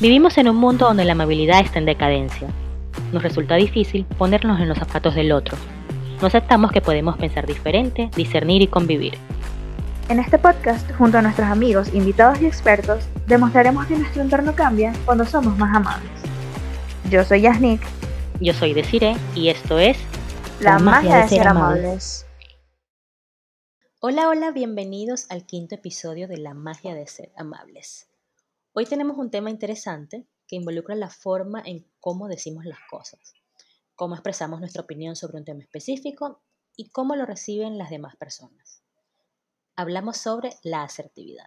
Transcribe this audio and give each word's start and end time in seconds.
Vivimos 0.00 0.38
en 0.38 0.48
un 0.48 0.56
mundo 0.56 0.86
donde 0.86 1.04
la 1.04 1.12
amabilidad 1.12 1.60
está 1.60 1.78
en 1.78 1.84
decadencia. 1.84 2.48
Nos 3.12 3.22
resulta 3.22 3.56
difícil 3.56 4.06
ponernos 4.16 4.58
en 4.58 4.66
los 4.66 4.78
zapatos 4.78 5.14
del 5.14 5.30
otro. 5.30 5.58
No 6.22 6.28
aceptamos 6.28 6.72
que 6.72 6.80
podemos 6.80 7.18
pensar 7.18 7.46
diferente, 7.46 8.08
discernir 8.16 8.62
y 8.62 8.66
convivir. 8.66 9.18
En 10.08 10.18
este 10.18 10.38
podcast, 10.38 10.90
junto 10.92 11.18
a 11.18 11.22
nuestros 11.22 11.46
amigos, 11.48 11.92
invitados 11.92 12.40
y 12.40 12.46
expertos, 12.46 13.04
demostraremos 13.26 13.84
que 13.86 13.96
nuestro 13.96 14.22
entorno 14.22 14.54
cambia 14.54 14.94
cuando 15.04 15.26
somos 15.26 15.58
más 15.58 15.76
amables. 15.76 16.10
Yo 17.10 17.22
soy 17.22 17.42
Yasnik. 17.42 17.82
Yo 18.40 18.54
soy 18.54 18.72
Desiree 18.72 19.16
y 19.34 19.50
esto 19.50 19.78
es 19.78 19.98
La, 20.60 20.78
magia, 20.78 21.18
de 21.18 21.28
ser, 21.28 21.46
amables. 21.46 22.26
Hola, 24.00 24.30
hola, 24.30 24.50
bienvenidos 24.50 25.26
al 25.28 25.44
quinto 25.44 25.74
episodio 25.74 26.26
de 26.26 26.38
La 26.38 26.54
magia 26.54 26.94
de 26.94 27.06
ser 27.06 27.30
amables. 27.36 28.09
Hoy 28.72 28.84
tenemos 28.84 29.18
un 29.18 29.32
tema 29.32 29.50
interesante 29.50 30.28
que 30.46 30.54
involucra 30.54 30.94
la 30.94 31.10
forma 31.10 31.60
en 31.66 31.84
cómo 31.98 32.28
decimos 32.28 32.64
las 32.64 32.78
cosas, 32.88 33.34
cómo 33.96 34.14
expresamos 34.14 34.60
nuestra 34.60 34.82
opinión 34.82 35.16
sobre 35.16 35.38
un 35.38 35.44
tema 35.44 35.62
específico 35.62 36.40
y 36.76 36.90
cómo 36.92 37.16
lo 37.16 37.26
reciben 37.26 37.78
las 37.78 37.90
demás 37.90 38.14
personas. 38.14 38.84
Hablamos 39.74 40.18
sobre 40.18 40.50
la 40.62 40.84
asertividad. 40.84 41.46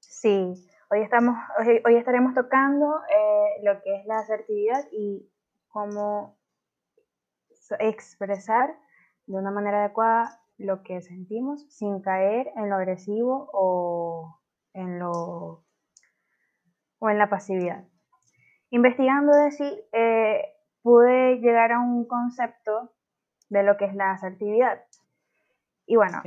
Sí, 0.00 0.54
hoy, 0.90 1.02
estamos, 1.02 1.36
hoy, 1.58 1.96
estaremos 1.96 2.32
tocando 2.32 2.86
eh, 3.10 3.62
lo 3.62 3.82
que 3.82 3.94
es 3.94 4.06
la 4.06 4.20
asertividad 4.20 4.88
y 4.92 5.28
cómo 5.68 6.38
expresar 7.80 8.74
de 9.26 9.36
una 9.36 9.50
manera 9.50 9.84
adecuada 9.84 10.40
lo 10.56 10.82
que 10.82 11.02
sentimos 11.02 11.66
sin 11.68 12.00
caer 12.00 12.50
en 12.56 12.70
lo 12.70 12.76
agresivo 12.76 13.50
o 13.52 14.40
en 14.72 14.98
lo 14.98 15.64
o 17.02 17.10
en 17.10 17.18
la 17.18 17.28
pasividad. 17.28 17.84
Investigando 18.70 19.32
de 19.32 19.50
sí, 19.50 19.84
eh, 19.92 20.54
pude 20.82 21.40
llegar 21.40 21.72
a 21.72 21.80
un 21.80 22.06
concepto 22.06 22.92
de 23.50 23.64
lo 23.64 23.76
que 23.76 23.86
es 23.86 23.94
la 23.96 24.12
asertividad. 24.12 24.80
Y 25.84 25.96
bueno, 25.96 26.22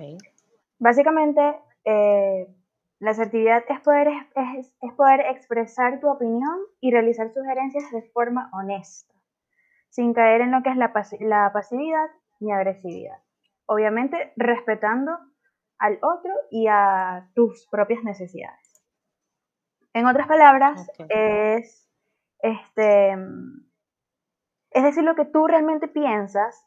básicamente 0.78 1.42
eh, 1.86 2.53
la 3.00 3.12
asertividad 3.12 3.64
es 3.70 3.80
poder, 3.80 4.09
es, 4.36 4.94
poder 4.98 5.22
expresar 5.22 6.02
tu 6.02 6.09
opinión 6.09 6.59
y 6.81 6.92
realizar 6.92 7.31
sugerencias 7.31 7.90
de 7.92 8.02
forma 8.12 8.50
honesta, 8.52 9.14
sin 9.90 10.14
caer 10.14 10.42
en 10.42 10.52
lo 10.52 10.62
que 10.62 10.72
es 10.72 10.78
la, 10.78 10.92
la 11.22 11.52
pasividad 11.53 12.08
ni 12.42 12.52
agresividad. 12.52 13.18
Obviamente 13.66 14.34
respetando 14.36 15.18
al 15.80 16.00
otro 16.02 16.34
y 16.52 16.68
a 16.68 17.30
tus 17.34 17.66
propias 17.72 18.03
necesidades. 18.03 18.64
En 19.95 20.05
otras 20.07 20.27
palabras, 20.27 20.91
es, 21.07 21.88
este, 22.39 23.13
es 24.71 24.83
decir 24.83 25.03
lo 25.03 25.15
que 25.15 25.23
tú 25.23 25.47
realmente 25.47 25.88
piensas, 25.88 26.65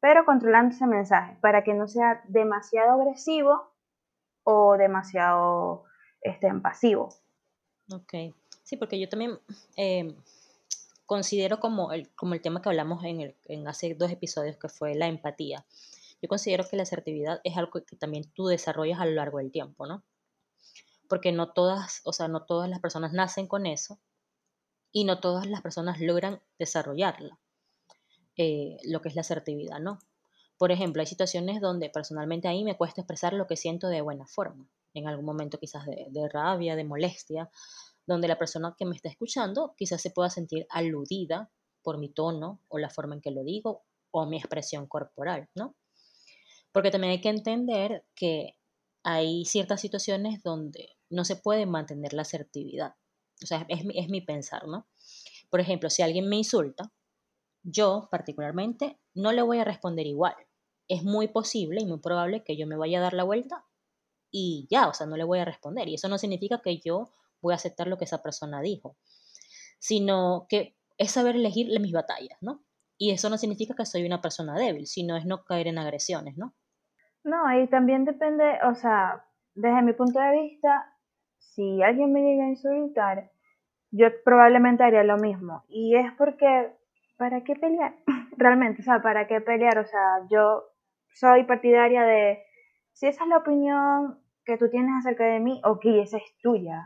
pero 0.00 0.24
controlando 0.24 0.74
ese 0.74 0.84
mensaje 0.84 1.38
para 1.40 1.62
que 1.62 1.72
no 1.72 1.86
sea 1.86 2.24
demasiado 2.26 3.00
agresivo 3.00 3.70
o 4.42 4.76
demasiado 4.76 5.84
este, 6.20 6.52
pasivo. 6.54 7.14
Ok, 7.92 8.34
sí, 8.64 8.76
porque 8.76 8.98
yo 8.98 9.08
también 9.08 9.38
em, 9.76 10.16
considero 11.06 11.60
como 11.60 11.92
el, 11.92 12.12
como 12.16 12.34
el 12.34 12.42
tema 12.42 12.60
que 12.60 12.70
hablamos 12.70 13.04
en, 13.04 13.20
el, 13.20 13.36
en 13.44 13.68
hace 13.68 13.94
dos 13.94 14.10
episodios, 14.10 14.56
que 14.56 14.68
fue 14.68 14.96
la 14.96 15.06
empatía. 15.06 15.64
Yo 16.20 16.28
considero 16.28 16.64
que 16.68 16.76
la 16.76 16.82
asertividad 16.82 17.40
es 17.44 17.56
algo 17.56 17.70
que 17.70 17.94
también 17.94 18.24
tú 18.34 18.48
desarrollas 18.48 18.98
a 18.98 19.06
lo 19.06 19.12
largo 19.12 19.38
del 19.38 19.52
tiempo, 19.52 19.86
¿no? 19.86 20.02
Porque 21.14 21.30
no 21.30 21.52
todas, 21.52 22.00
o 22.02 22.12
sea, 22.12 22.26
no 22.26 22.44
todas 22.44 22.68
las 22.68 22.80
personas 22.80 23.12
nacen 23.12 23.46
con 23.46 23.66
eso 23.66 24.00
y 24.90 25.04
no 25.04 25.20
todas 25.20 25.46
las 25.46 25.62
personas 25.62 26.00
logran 26.00 26.42
desarrollarla, 26.58 27.38
eh, 28.36 28.78
lo 28.82 29.00
que 29.00 29.10
es 29.10 29.14
la 29.14 29.20
asertividad, 29.20 29.78
¿no? 29.78 30.00
Por 30.58 30.72
ejemplo, 30.72 31.02
hay 31.02 31.06
situaciones 31.06 31.60
donde 31.60 31.88
personalmente 31.88 32.48
a 32.48 32.50
mí 32.50 32.64
me 32.64 32.76
cuesta 32.76 33.02
expresar 33.02 33.32
lo 33.32 33.46
que 33.46 33.54
siento 33.54 33.86
de 33.86 34.00
buena 34.00 34.26
forma, 34.26 34.68
en 34.92 35.06
algún 35.06 35.24
momento 35.24 35.60
quizás 35.60 35.86
de, 35.86 36.08
de 36.10 36.28
rabia, 36.28 36.74
de 36.74 36.82
molestia, 36.82 37.48
donde 38.08 38.26
la 38.26 38.36
persona 38.36 38.74
que 38.76 38.84
me 38.84 38.96
está 38.96 39.08
escuchando 39.08 39.72
quizás 39.76 40.02
se 40.02 40.10
pueda 40.10 40.30
sentir 40.30 40.66
aludida 40.68 41.48
por 41.84 41.98
mi 41.98 42.08
tono 42.08 42.58
o 42.66 42.78
la 42.78 42.90
forma 42.90 43.14
en 43.14 43.20
que 43.20 43.30
lo 43.30 43.44
digo 43.44 43.84
o 44.10 44.26
mi 44.26 44.38
expresión 44.38 44.88
corporal, 44.88 45.48
¿no? 45.54 45.76
Porque 46.72 46.90
también 46.90 47.12
hay 47.12 47.20
que 47.20 47.28
entender 47.28 48.04
que 48.16 48.56
hay 49.04 49.44
ciertas 49.44 49.80
situaciones 49.80 50.42
donde 50.42 50.96
no 51.10 51.24
se 51.24 51.36
puede 51.36 51.66
mantener 51.66 52.12
la 52.12 52.22
asertividad. 52.22 52.94
O 53.42 53.46
sea, 53.46 53.64
es, 53.68 53.84
es 53.94 54.08
mi 54.08 54.20
pensar, 54.20 54.66
¿no? 54.66 54.88
Por 55.50 55.60
ejemplo, 55.60 55.90
si 55.90 56.02
alguien 56.02 56.28
me 56.28 56.36
insulta, 56.36 56.90
yo 57.62 58.08
particularmente 58.10 58.98
no 59.14 59.32
le 59.32 59.42
voy 59.42 59.58
a 59.58 59.64
responder 59.64 60.06
igual. 60.06 60.34
Es 60.88 61.04
muy 61.04 61.28
posible 61.28 61.80
y 61.80 61.86
muy 61.86 62.00
probable 62.00 62.42
que 62.42 62.56
yo 62.56 62.66
me 62.66 62.76
vaya 62.76 62.98
a 62.98 63.02
dar 63.02 63.12
la 63.12 63.24
vuelta 63.24 63.64
y 64.30 64.66
ya, 64.70 64.88
o 64.88 64.94
sea, 64.94 65.06
no 65.06 65.16
le 65.16 65.24
voy 65.24 65.38
a 65.38 65.44
responder. 65.44 65.88
Y 65.88 65.94
eso 65.94 66.08
no 66.08 66.18
significa 66.18 66.60
que 66.60 66.80
yo 66.80 67.12
voy 67.40 67.52
a 67.52 67.56
aceptar 67.56 67.86
lo 67.86 67.98
que 67.98 68.04
esa 68.04 68.22
persona 68.22 68.60
dijo, 68.60 68.96
sino 69.78 70.46
que 70.48 70.76
es 70.98 71.12
saber 71.12 71.36
elegir 71.36 71.68
mis 71.78 71.92
batallas, 71.92 72.38
¿no? 72.40 72.64
Y 72.96 73.10
eso 73.10 73.28
no 73.28 73.38
significa 73.38 73.74
que 73.74 73.86
soy 73.86 74.04
una 74.04 74.20
persona 74.20 74.56
débil, 74.56 74.86
sino 74.86 75.16
es 75.16 75.26
no 75.26 75.44
caer 75.44 75.68
en 75.68 75.78
agresiones, 75.78 76.36
¿no? 76.36 76.54
No, 77.24 77.58
y 77.58 77.66
también 77.68 78.04
depende, 78.04 78.58
o 78.64 78.74
sea, 78.74 79.24
desde 79.54 79.82
mi 79.82 79.94
punto 79.94 80.20
de 80.20 80.42
vista, 80.42 80.92
si 81.38 81.82
alguien 81.82 82.12
me 82.12 82.20
llega 82.20 82.44
a 82.44 82.48
insultar, 82.48 83.30
yo 83.90 84.08
probablemente 84.24 84.84
haría 84.84 85.04
lo 85.04 85.16
mismo. 85.16 85.64
Y 85.68 85.96
es 85.96 86.12
porque, 86.12 86.72
¿para 87.16 87.42
qué 87.42 87.54
pelear? 87.56 87.94
Realmente, 88.36 88.82
o 88.82 88.84
sea, 88.84 89.00
¿para 89.00 89.26
qué 89.26 89.40
pelear? 89.40 89.78
O 89.78 89.86
sea, 89.86 90.26
yo 90.30 90.64
soy 91.14 91.44
partidaria 91.44 92.02
de, 92.02 92.42
si 92.92 93.06
esa 93.06 93.24
es 93.24 93.30
la 93.30 93.38
opinión 93.38 94.18
que 94.44 94.58
tú 94.58 94.68
tienes 94.68 94.92
acerca 94.98 95.24
de 95.24 95.40
mí, 95.40 95.60
ok, 95.64 95.84
esa 96.02 96.18
es 96.18 96.36
tuya. 96.42 96.82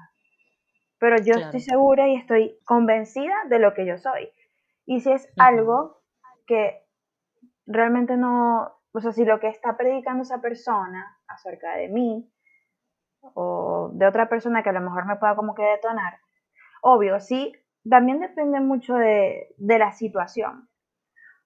Pero 1.01 1.17
yo 1.17 1.35
estoy 1.35 1.61
segura 1.61 2.09
y 2.09 2.17
estoy 2.17 2.59
convencida 2.65 3.35
de 3.49 3.59
lo 3.59 3.73
que 3.73 3.87
yo 3.87 3.99
soy. 3.99 4.31
Y 4.85 5.01
si 5.01 5.13
es 5.13 5.33
algo 5.37 6.03
que 6.47 6.83
realmente 7.67 8.17
no, 8.17 8.78
o 8.99 9.01
sea, 9.01 9.13
si 9.13 9.25
lo 9.25 9.39
que 9.39 9.49
está 9.49 9.77
predicando 9.77 10.23
esa 10.23 10.41
persona 10.41 11.17
acerca 11.29 11.77
de 11.77 11.89
mí 11.89 12.29
o 13.35 13.91
de 13.93 14.07
otra 14.07 14.29
persona 14.29 14.65
que 14.65 14.71
a 14.71 14.73
lo 14.73 14.81
mejor 14.81 15.07
me 15.07 15.17
pueda 15.17 15.37
como 15.37 15.55
que 15.55 15.63
detonar. 15.63 16.19
Obvio, 16.83 17.21
sí, 17.21 17.53
también 17.89 18.19
depende 18.19 18.61
mucho 18.61 18.97
de, 18.97 19.55
la 19.59 19.93
situación, 19.93 20.69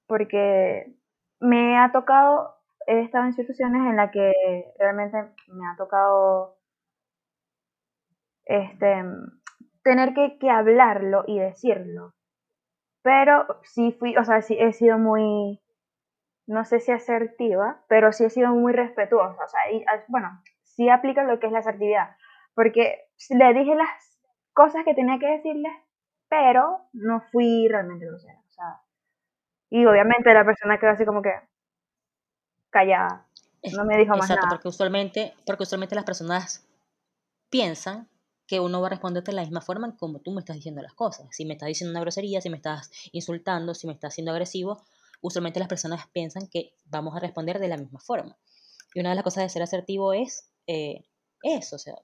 porque 0.06 0.94
me 1.40 1.78
ha 1.78 1.92
tocado, 1.92 2.56
he 2.86 3.00
estado 3.00 3.26
en 3.26 3.34
situaciones 3.34 3.82
en 3.82 3.96
las 3.96 4.10
que 4.10 4.32
realmente 4.78 5.18
me 5.48 5.66
ha 5.66 5.76
tocado 5.76 6.56
este, 8.46 9.04
tener 9.82 10.14
que, 10.14 10.38
que 10.38 10.48
hablarlo 10.48 11.24
y 11.26 11.38
decirlo. 11.38 12.14
Pero 13.02 13.60
sí 13.62 13.92
fui, 13.92 14.16
o 14.16 14.24
sea, 14.24 14.40
sí 14.40 14.56
he 14.58 14.72
sido 14.72 14.98
muy, 14.98 15.61
no 16.52 16.64
sé 16.64 16.80
si 16.80 16.92
asertiva, 16.92 17.82
pero 17.88 18.12
sí 18.12 18.24
he 18.24 18.30
sido 18.30 18.50
muy 18.50 18.72
respetuosa. 18.72 19.42
O 19.42 19.48
sea, 19.48 19.72
y, 19.72 19.84
bueno, 20.08 20.42
sí 20.62 20.88
aplica 20.88 21.24
lo 21.24 21.40
que 21.40 21.46
es 21.46 21.52
la 21.52 21.60
asertividad, 21.60 22.16
porque 22.54 23.08
le 23.30 23.54
dije 23.54 23.74
las 23.74 24.20
cosas 24.52 24.84
que 24.84 24.94
tenía 24.94 25.18
que 25.18 25.26
decirle, 25.26 25.70
pero 26.28 26.88
no 26.92 27.22
fui 27.32 27.66
realmente 27.68 28.06
grosera. 28.06 28.38
O 28.46 28.50
sea, 28.50 28.80
y 29.70 29.86
obviamente 29.86 30.32
la 30.32 30.44
persona 30.44 30.78
quedó 30.78 30.90
así 30.90 31.04
como 31.04 31.22
que 31.22 31.32
callada, 32.70 33.26
no 33.76 33.84
me 33.84 33.96
dijo 33.96 34.10
más 34.10 34.24
Exacto, 34.24 34.46
nada. 34.46 34.56
Porque 34.56 34.68
usualmente, 34.68 35.34
porque 35.46 35.62
usualmente 35.62 35.94
las 35.94 36.04
personas 36.04 36.66
piensan 37.48 38.08
que 38.46 38.60
uno 38.60 38.80
va 38.80 38.88
a 38.88 38.90
responderte 38.90 39.30
de 39.30 39.36
la 39.36 39.42
misma 39.42 39.60
forma 39.60 39.96
como 39.96 40.18
tú 40.18 40.32
me 40.32 40.40
estás 40.40 40.56
diciendo 40.56 40.82
las 40.82 40.94
cosas. 40.94 41.26
Si 41.30 41.44
me 41.44 41.54
estás 41.54 41.68
diciendo 41.68 41.92
una 41.92 42.00
grosería, 42.00 42.40
si 42.40 42.50
me 42.50 42.56
estás 42.56 42.90
insultando, 43.12 43.74
si 43.74 43.86
me 43.86 43.92
estás 43.94 44.14
siendo 44.14 44.32
agresivo, 44.32 44.82
usualmente 45.22 45.60
las 45.60 45.68
personas 45.68 46.06
piensan 46.12 46.48
que 46.48 46.74
vamos 46.84 47.16
a 47.16 47.20
responder 47.20 47.58
de 47.58 47.68
la 47.68 47.78
misma 47.78 48.00
forma. 48.00 48.36
Y 48.92 49.00
una 49.00 49.10
de 49.10 49.14
las 49.14 49.24
cosas 49.24 49.44
de 49.44 49.48
ser 49.48 49.62
asertivo 49.62 50.12
es 50.12 50.50
eh, 50.66 51.04
eso, 51.42 51.76
o 51.76 51.78
sea, 51.78 51.96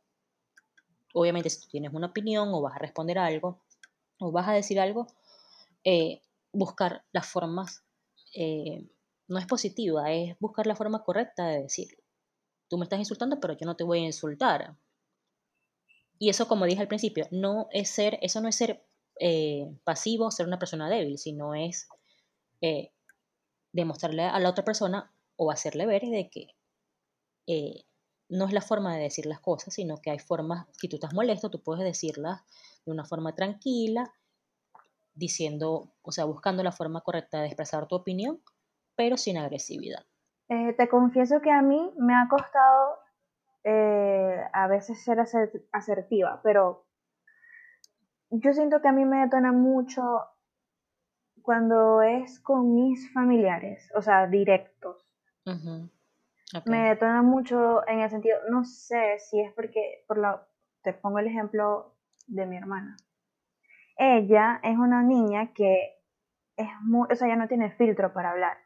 obviamente 1.12 1.50
si 1.50 1.60
tú 1.60 1.68
tienes 1.68 1.92
una 1.92 2.06
opinión 2.06 2.48
o 2.54 2.62
vas 2.62 2.76
a 2.76 2.78
responder 2.78 3.18
algo 3.18 3.62
o 4.18 4.32
vas 4.32 4.48
a 4.48 4.52
decir 4.52 4.80
algo, 4.80 5.06
eh, 5.84 6.22
buscar 6.52 7.04
las 7.12 7.26
formas, 7.26 7.84
eh, 8.34 8.88
no 9.26 9.38
es 9.38 9.46
positiva, 9.46 10.10
es 10.10 10.36
buscar 10.38 10.66
la 10.66 10.76
forma 10.76 11.04
correcta 11.04 11.46
de 11.46 11.62
decirlo. 11.62 11.98
Tú 12.68 12.78
me 12.78 12.84
estás 12.84 12.98
insultando, 12.98 13.38
pero 13.40 13.56
yo 13.56 13.66
no 13.66 13.76
te 13.76 13.84
voy 13.84 13.98
a 13.98 14.06
insultar. 14.06 14.76
Y 16.18 16.30
eso, 16.30 16.48
como 16.48 16.66
dije 16.66 16.80
al 16.80 16.88
principio, 16.88 17.26
no 17.30 17.68
es 17.70 17.90
ser, 17.90 18.18
eso 18.22 18.40
no 18.40 18.48
es 18.48 18.56
ser 18.56 18.84
pasivo, 19.84 20.30
ser 20.30 20.46
una 20.46 20.58
persona 20.58 20.88
débil, 20.88 21.18
sino 21.18 21.54
es 21.54 21.88
demostrarle 23.72 24.24
a 24.24 24.38
la 24.38 24.50
otra 24.50 24.64
persona 24.64 25.12
o 25.36 25.50
hacerle 25.50 25.86
ver 25.86 26.02
de 26.02 26.30
que 26.30 26.54
no 28.28 28.44
es 28.44 28.52
la 28.52 28.60
forma 28.60 28.94
de 28.94 29.02
decir 29.02 29.26
las 29.26 29.40
cosas, 29.40 29.74
sino 29.74 29.96
que 29.98 30.10
hay 30.10 30.18
formas, 30.18 30.66
si 30.72 30.88
tú 30.88 30.96
estás 30.96 31.14
molesto, 31.14 31.50
tú 31.50 31.62
puedes 31.62 31.84
decirlas 31.84 32.42
de 32.84 32.92
una 32.92 33.04
forma 33.04 33.34
tranquila, 33.34 34.12
diciendo, 35.14 35.92
o 36.02 36.12
sea, 36.12 36.24
buscando 36.24 36.62
la 36.62 36.72
forma 36.72 37.00
correcta 37.00 37.40
de 37.40 37.46
expresar 37.46 37.86
tu 37.88 37.96
opinión, 37.96 38.40
pero 38.96 39.16
sin 39.16 39.38
agresividad. 39.38 40.04
Eh, 40.48 40.74
te 40.74 40.88
confieso 40.88 41.40
que 41.40 41.50
a 41.50 41.62
mí 41.62 41.92
me 41.96 42.14
ha 42.14 42.28
costado 42.28 42.98
eh, 43.64 44.44
a 44.52 44.66
veces 44.68 45.02
ser 45.02 45.18
asertiva, 45.72 46.40
pero 46.42 46.86
yo 48.30 48.52
siento 48.52 48.80
que 48.80 48.88
a 48.88 48.92
mí 48.92 49.04
me 49.04 49.20
detona 49.20 49.52
mucho 49.52 50.20
cuando 51.48 52.02
es 52.02 52.40
con 52.40 52.74
mis 52.74 53.10
familiares, 53.14 53.90
o 53.94 54.02
sea, 54.02 54.26
directos. 54.26 55.08
Me 56.66 56.90
detona 56.90 57.22
mucho 57.22 57.88
en 57.88 58.00
el 58.00 58.10
sentido, 58.10 58.36
no 58.50 58.66
sé 58.66 59.18
si 59.18 59.40
es 59.40 59.50
porque, 59.54 60.04
por 60.06 60.18
lo, 60.18 60.42
te 60.82 60.92
pongo 60.92 61.20
el 61.20 61.26
ejemplo 61.26 61.94
de 62.26 62.44
mi 62.44 62.58
hermana. 62.58 62.98
Ella 63.96 64.60
es 64.62 64.76
una 64.76 65.02
niña 65.02 65.54
que 65.54 65.96
es 66.58 66.68
muy, 66.82 67.08
o 67.10 67.14
sea, 67.14 67.28
ya 67.28 67.36
no 67.36 67.48
tiene 67.48 67.70
filtro 67.70 68.12
para 68.12 68.32
hablar. 68.32 68.58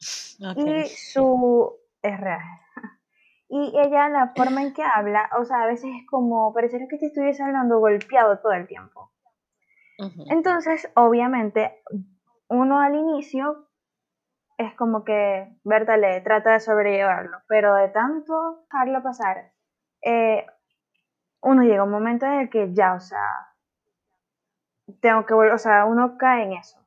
Y 0.56 0.84
su, 0.88 1.76
es 2.02 2.20
real. 2.20 2.40
Y 3.48 3.72
ella, 3.78 4.08
la 4.08 4.32
forma 4.34 4.62
en 4.62 4.74
que 4.74 4.82
habla, 4.82 5.30
o 5.38 5.44
sea, 5.44 5.62
a 5.62 5.66
veces 5.66 5.92
es 5.94 6.04
como, 6.10 6.52
pareciera 6.52 6.88
que 6.90 6.98
te 6.98 7.06
estuviese 7.06 7.44
hablando 7.44 7.78
golpeado 7.78 8.40
todo 8.40 8.52
el 8.52 8.66
tiempo. 8.66 9.12
Entonces, 10.28 10.90
obviamente, 10.94 11.72
uno 12.48 12.80
al 12.80 12.94
inicio 12.94 13.66
es 14.58 14.74
como 14.74 15.04
que 15.04 15.54
Berta 15.64 15.96
le 15.96 16.20
trata 16.22 16.52
de 16.52 16.60
sobrellevarlo, 16.60 17.38
pero 17.48 17.74
de 17.74 17.88
tanto 17.88 18.64
dejarlo 18.70 19.02
pasar, 19.02 19.52
eh, 20.02 20.46
uno 21.42 21.62
llega 21.62 21.80
a 21.80 21.84
un 21.84 21.90
momento 21.90 22.26
en 22.26 22.40
el 22.40 22.50
que 22.50 22.72
ya, 22.72 22.94
o 22.94 23.00
sea, 23.00 23.54
tengo 25.00 25.26
que 25.26 25.34
volver, 25.34 25.52
o 25.52 25.58
sea, 25.58 25.84
uno 25.84 26.16
cae 26.18 26.44
en 26.44 26.52
eso, 26.54 26.78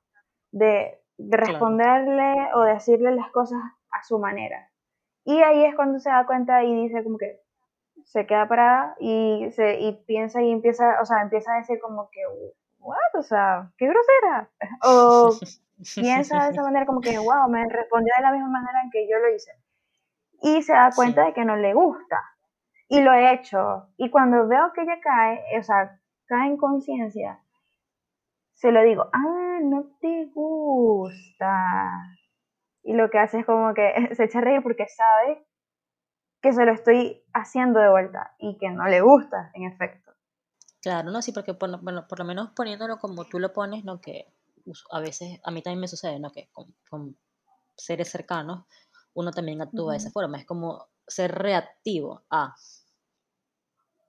de, 0.51 0.95
responderle 1.17 2.33
o 2.53 2.61
decirle 2.61 3.11
las 3.11 3.29
cosas 3.31 3.59
a 3.91 4.03
su 4.03 4.19
manera. 4.19 4.69
Y 5.25 5.41
ahí 5.41 5.65
es 5.65 5.75
cuando 5.75 6.00
se 6.00 6.09
da 6.09 6.25
cuenta 6.25 6.63
y 6.63 6.73
dice 6.83 7.03
como 7.03 7.17
que 7.17 7.41
se 8.06 8.25
queda 8.25 8.47
parada 8.47 8.95
y, 9.00 9.50
se, 9.51 9.81
y 9.81 10.03
piensa 10.06 10.41
y 10.41 10.50
empieza, 10.50 11.01
o 11.01 11.06
sea, 11.06 11.21
empieza 11.21 11.53
a 11.53 11.57
decir 11.57 11.79
como 11.81 12.09
que, 12.09 12.21
what, 12.80 13.16
o 13.16 13.24
sea, 13.24 13.72
qué 13.78 13.88
grosera. 13.88 14.50
O 14.84 15.31
piensa 15.96 16.46
de 16.46 16.52
esa 16.52 16.64
manera 16.64 16.86
como 16.86 17.02
que, 17.02 17.18
wow, 17.18 17.50
me 17.50 17.68
respondió 17.68 18.14
de 18.18 18.24
la 18.24 18.31
misma 18.31 18.50
manera 18.50 18.81
en 18.84 18.92
que 18.92 19.08
yo 19.10 19.18
lo 19.20 19.34
hice. 19.34 19.52
Y 20.42 20.62
se 20.62 20.74
da 20.74 20.92
cuenta 20.96 21.26
de 21.26 21.34
que 21.34 21.46
no 21.46 21.56
le 21.56 21.74
gusta. 21.74 22.22
Y 22.88 23.02
lo 23.02 23.14
he 23.14 23.34
hecho. 23.34 23.90
Y 23.98 24.10
cuando 24.10 24.48
veo 24.48 24.72
que 24.74 24.81
ella 24.81 25.00
cae, 25.02 25.44
o 25.60 25.64
sea, 25.64 26.00
cae 26.26 26.48
en 26.48 26.58
conciencia, 26.58 27.40
se 28.54 28.72
lo 28.72 28.81
digo, 28.84 29.10
ah, 29.14 29.60
no 29.62 29.86
te 30.02 30.26
gusta. 30.34 31.92
Y 32.84 32.94
lo 32.94 33.10
que 33.10 33.20
hace 33.20 33.40
es 33.40 33.46
como 33.46 33.74
que 33.74 33.94
se 34.16 34.24
echa 34.26 34.40
a 34.40 34.42
reír 34.42 34.64
porque 34.64 34.88
sabe 34.88 35.46
que 36.42 36.54
se 36.54 36.66
lo 36.66 36.72
estoy 36.72 37.24
haciendo 37.34 37.80
de 37.80 37.90
vuelta 37.90 38.34
y 38.38 38.58
que 38.58 38.70
no 38.70 38.86
le 38.88 39.02
gusta, 39.02 39.52
en 39.54 39.64
efecto. 39.64 40.08
Claro, 40.81 41.12
no, 41.12 41.22
sí, 41.22 41.31
porque 41.31 41.54
por, 41.54 41.81
bueno, 41.81 42.08
por 42.08 42.20
lo 42.20 42.26
menos 42.26 42.52
poniéndolo 42.52 43.00
como 43.00 43.26
tú 43.26 43.40
lo 43.40 43.52
pones, 43.52 43.84
¿no? 43.84 44.00
Que 44.00 44.31
a 44.92 45.00
veces, 45.00 45.40
a 45.44 45.52
mí 45.52 45.62
también 45.62 45.81
me 45.81 45.88
sucede, 45.88 46.20
¿no? 46.20 46.31
Que 46.31 46.50
con, 46.90 47.18
seres 47.76 48.10
cercanos, 48.10 48.66
uno 49.14 49.31
también 49.31 49.62
actúa 49.62 49.94
de 49.94 50.00
esa 50.00 50.12
forma, 50.12 50.38
es 50.38 50.46
como 50.46 50.88
ser 51.08 51.34
reactivo 51.34 52.24
a... 52.30 52.54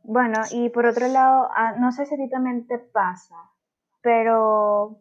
Bueno, 0.02 0.40
y 0.50 0.70
por 0.70 0.86
otro 0.86 1.06
lado, 1.06 1.48
ah, 1.54 1.74
no 1.78 1.92
sé 1.92 2.06
si 2.06 2.14
a 2.14 2.16
ti 2.16 2.28
también 2.28 2.66
te 2.66 2.78
pasa, 2.78 3.36
pero 4.00 4.98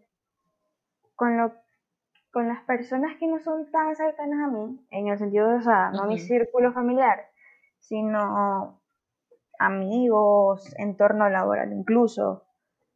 con, 1.15 1.37
lo, 1.37 1.53
con 2.31 2.47
las 2.47 2.63
personas 2.63 3.17
que 3.17 3.27
no 3.27 3.39
son 3.39 3.71
tan 3.71 3.95
cercanas 3.95 4.47
a 4.47 4.51
mí, 4.51 4.85
en 4.91 5.07
el 5.07 5.17
sentido 5.17 5.49
de, 5.49 5.55
o 5.55 5.61
sea, 5.61 5.89
no 5.91 6.05
mi 6.05 6.19
círculo 6.19 6.73
familiar, 6.73 7.27
sino 7.79 8.78
amigos, 9.59 10.73
entorno 10.77 11.29
laboral 11.29 11.71
incluso, 11.73 12.45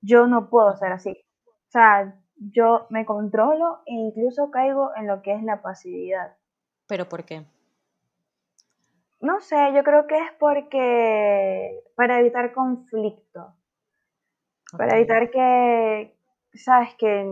yo 0.01 0.27
no 0.27 0.49
puedo 0.49 0.75
ser 0.75 0.91
así. 0.91 1.11
O 1.45 1.71
sea, 1.71 2.15
yo 2.37 2.87
me 2.89 3.05
controlo 3.05 3.81
e 3.85 3.93
incluso 3.93 4.49
caigo 4.49 4.91
en 4.95 5.07
lo 5.07 5.21
que 5.21 5.33
es 5.33 5.43
la 5.43 5.61
pasividad. 5.61 6.35
¿Pero 6.87 7.07
por 7.07 7.23
qué? 7.23 7.45
No 9.21 9.39
sé, 9.39 9.55
yo 9.73 9.83
creo 9.83 10.05
que 10.07 10.17
es 10.17 10.31
porque 10.39 11.81
para 11.95 12.19
evitar 12.19 12.53
conflicto. 12.53 13.53
Para 14.77 14.97
evitar 14.97 15.29
que, 15.29 16.15
sabes 16.53 16.95
que 16.95 17.23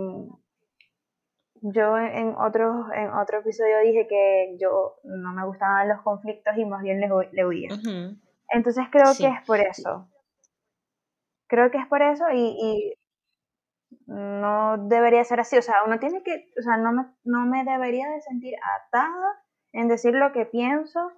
yo 1.61 1.97
en 1.97 2.35
otro, 2.37 2.91
en 2.93 3.09
otro 3.09 3.39
episodio 3.39 3.79
dije 3.79 4.07
que 4.07 4.57
yo 4.59 4.95
no 5.03 5.33
me 5.33 5.45
gustaban 5.45 5.89
los 5.89 6.01
conflictos 6.01 6.55
y 6.57 6.65
más 6.65 6.81
bien 6.81 6.99
le, 6.99 7.45
huía. 7.45 7.69
Entonces 8.51 8.85
creo 8.91 9.13
que 9.17 9.27
es 9.27 9.45
por 9.45 9.59
eso. 9.59 10.09
Creo 11.47 11.71
que 11.71 11.77
es 11.77 11.87
por 11.87 12.01
eso 12.01 12.25
y, 12.33 12.93
no 14.07 14.77
debería 14.87 15.23
ser 15.23 15.39
así. 15.39 15.57
O 15.57 15.61
sea, 15.61 15.83
uno 15.85 15.99
tiene 15.99 16.23
que, 16.23 16.49
o 16.59 16.61
sea, 16.61 16.77
no 16.77 16.91
me, 16.91 17.05
no 17.23 17.45
me 17.45 17.63
debería 17.63 18.09
de 18.09 18.21
sentir 18.21 18.55
atada 18.85 19.41
en 19.73 19.87
decir 19.87 20.13
lo 20.13 20.31
que 20.31 20.45
pienso 20.45 21.11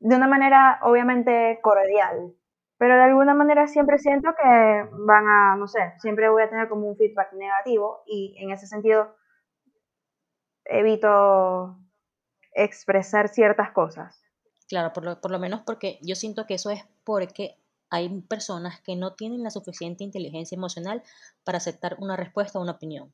de 0.00 0.16
una 0.16 0.26
manera 0.28 0.80
obviamente 0.82 1.58
cordial. 1.62 2.34
Pero 2.78 2.96
de 2.96 3.02
alguna 3.02 3.34
manera 3.34 3.68
siempre 3.68 3.98
siento 3.98 4.34
que 4.34 4.88
van 5.06 5.26
a, 5.28 5.56
no 5.56 5.68
sé, 5.68 5.94
siempre 5.98 6.28
voy 6.28 6.42
a 6.42 6.50
tener 6.50 6.68
como 6.68 6.88
un 6.88 6.96
feedback 6.96 7.32
negativo 7.32 8.02
y 8.06 8.36
en 8.40 8.50
ese 8.50 8.66
sentido 8.66 9.14
evito 10.64 11.78
expresar 12.54 13.28
ciertas 13.28 13.70
cosas. 13.72 14.21
Claro, 14.68 14.92
por 14.92 15.04
lo, 15.04 15.20
por 15.20 15.30
lo 15.30 15.38
menos 15.38 15.62
porque 15.66 15.98
yo 16.02 16.14
siento 16.14 16.46
que 16.46 16.54
eso 16.54 16.70
es 16.70 16.84
porque 17.04 17.58
hay 17.90 18.08
personas 18.22 18.80
que 18.80 18.96
no 18.96 19.14
tienen 19.14 19.42
la 19.42 19.50
suficiente 19.50 20.02
inteligencia 20.02 20.56
emocional 20.56 21.02
para 21.44 21.58
aceptar 21.58 21.96
una 21.98 22.16
respuesta 22.16 22.58
o 22.58 22.62
una 22.62 22.72
opinión. 22.72 23.12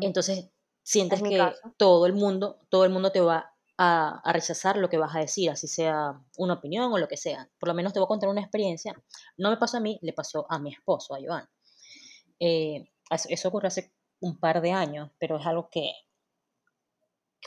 Entonces, 0.00 0.48
sientes 0.84 1.20
que 1.20 1.52
todo 1.76 2.06
el 2.06 2.12
mundo, 2.12 2.60
todo 2.68 2.84
el 2.84 2.92
mundo 2.92 3.10
te 3.10 3.20
va 3.20 3.56
a, 3.76 4.22
rechazar 4.32 4.76
lo 4.76 4.88
que 4.88 4.98
vas 4.98 5.16
a 5.16 5.18
decir, 5.18 5.50
así 5.50 5.66
sea 5.66 6.20
una 6.36 6.54
opinión 6.54 6.92
o 6.92 6.98
lo 6.98 7.08
que 7.08 7.16
sea. 7.16 7.50
Por 7.58 7.68
lo 7.68 7.74
menos 7.74 7.92
te 7.92 7.98
voy 7.98 8.04
a 8.04 8.08
contar 8.08 8.28
una 8.28 8.40
experiencia. 8.40 8.94
No 9.36 9.50
me 9.50 9.56
pasó 9.56 9.78
a 9.78 9.80
mí, 9.80 9.98
le 10.02 10.12
pasó 10.12 10.46
a 10.48 10.60
mi 10.60 10.72
esposo, 10.72 11.14
a 11.14 11.18
Joan. 11.20 11.48
Eh, 12.38 12.88
eso, 13.10 13.48
ocurrió 13.48 13.68
hace 13.68 13.92
un 14.20 14.38
par 14.38 14.60
de 14.60 14.72
años, 14.72 15.10
pero 15.18 15.38
es 15.38 15.46
algo 15.46 15.68
que, 15.70 15.90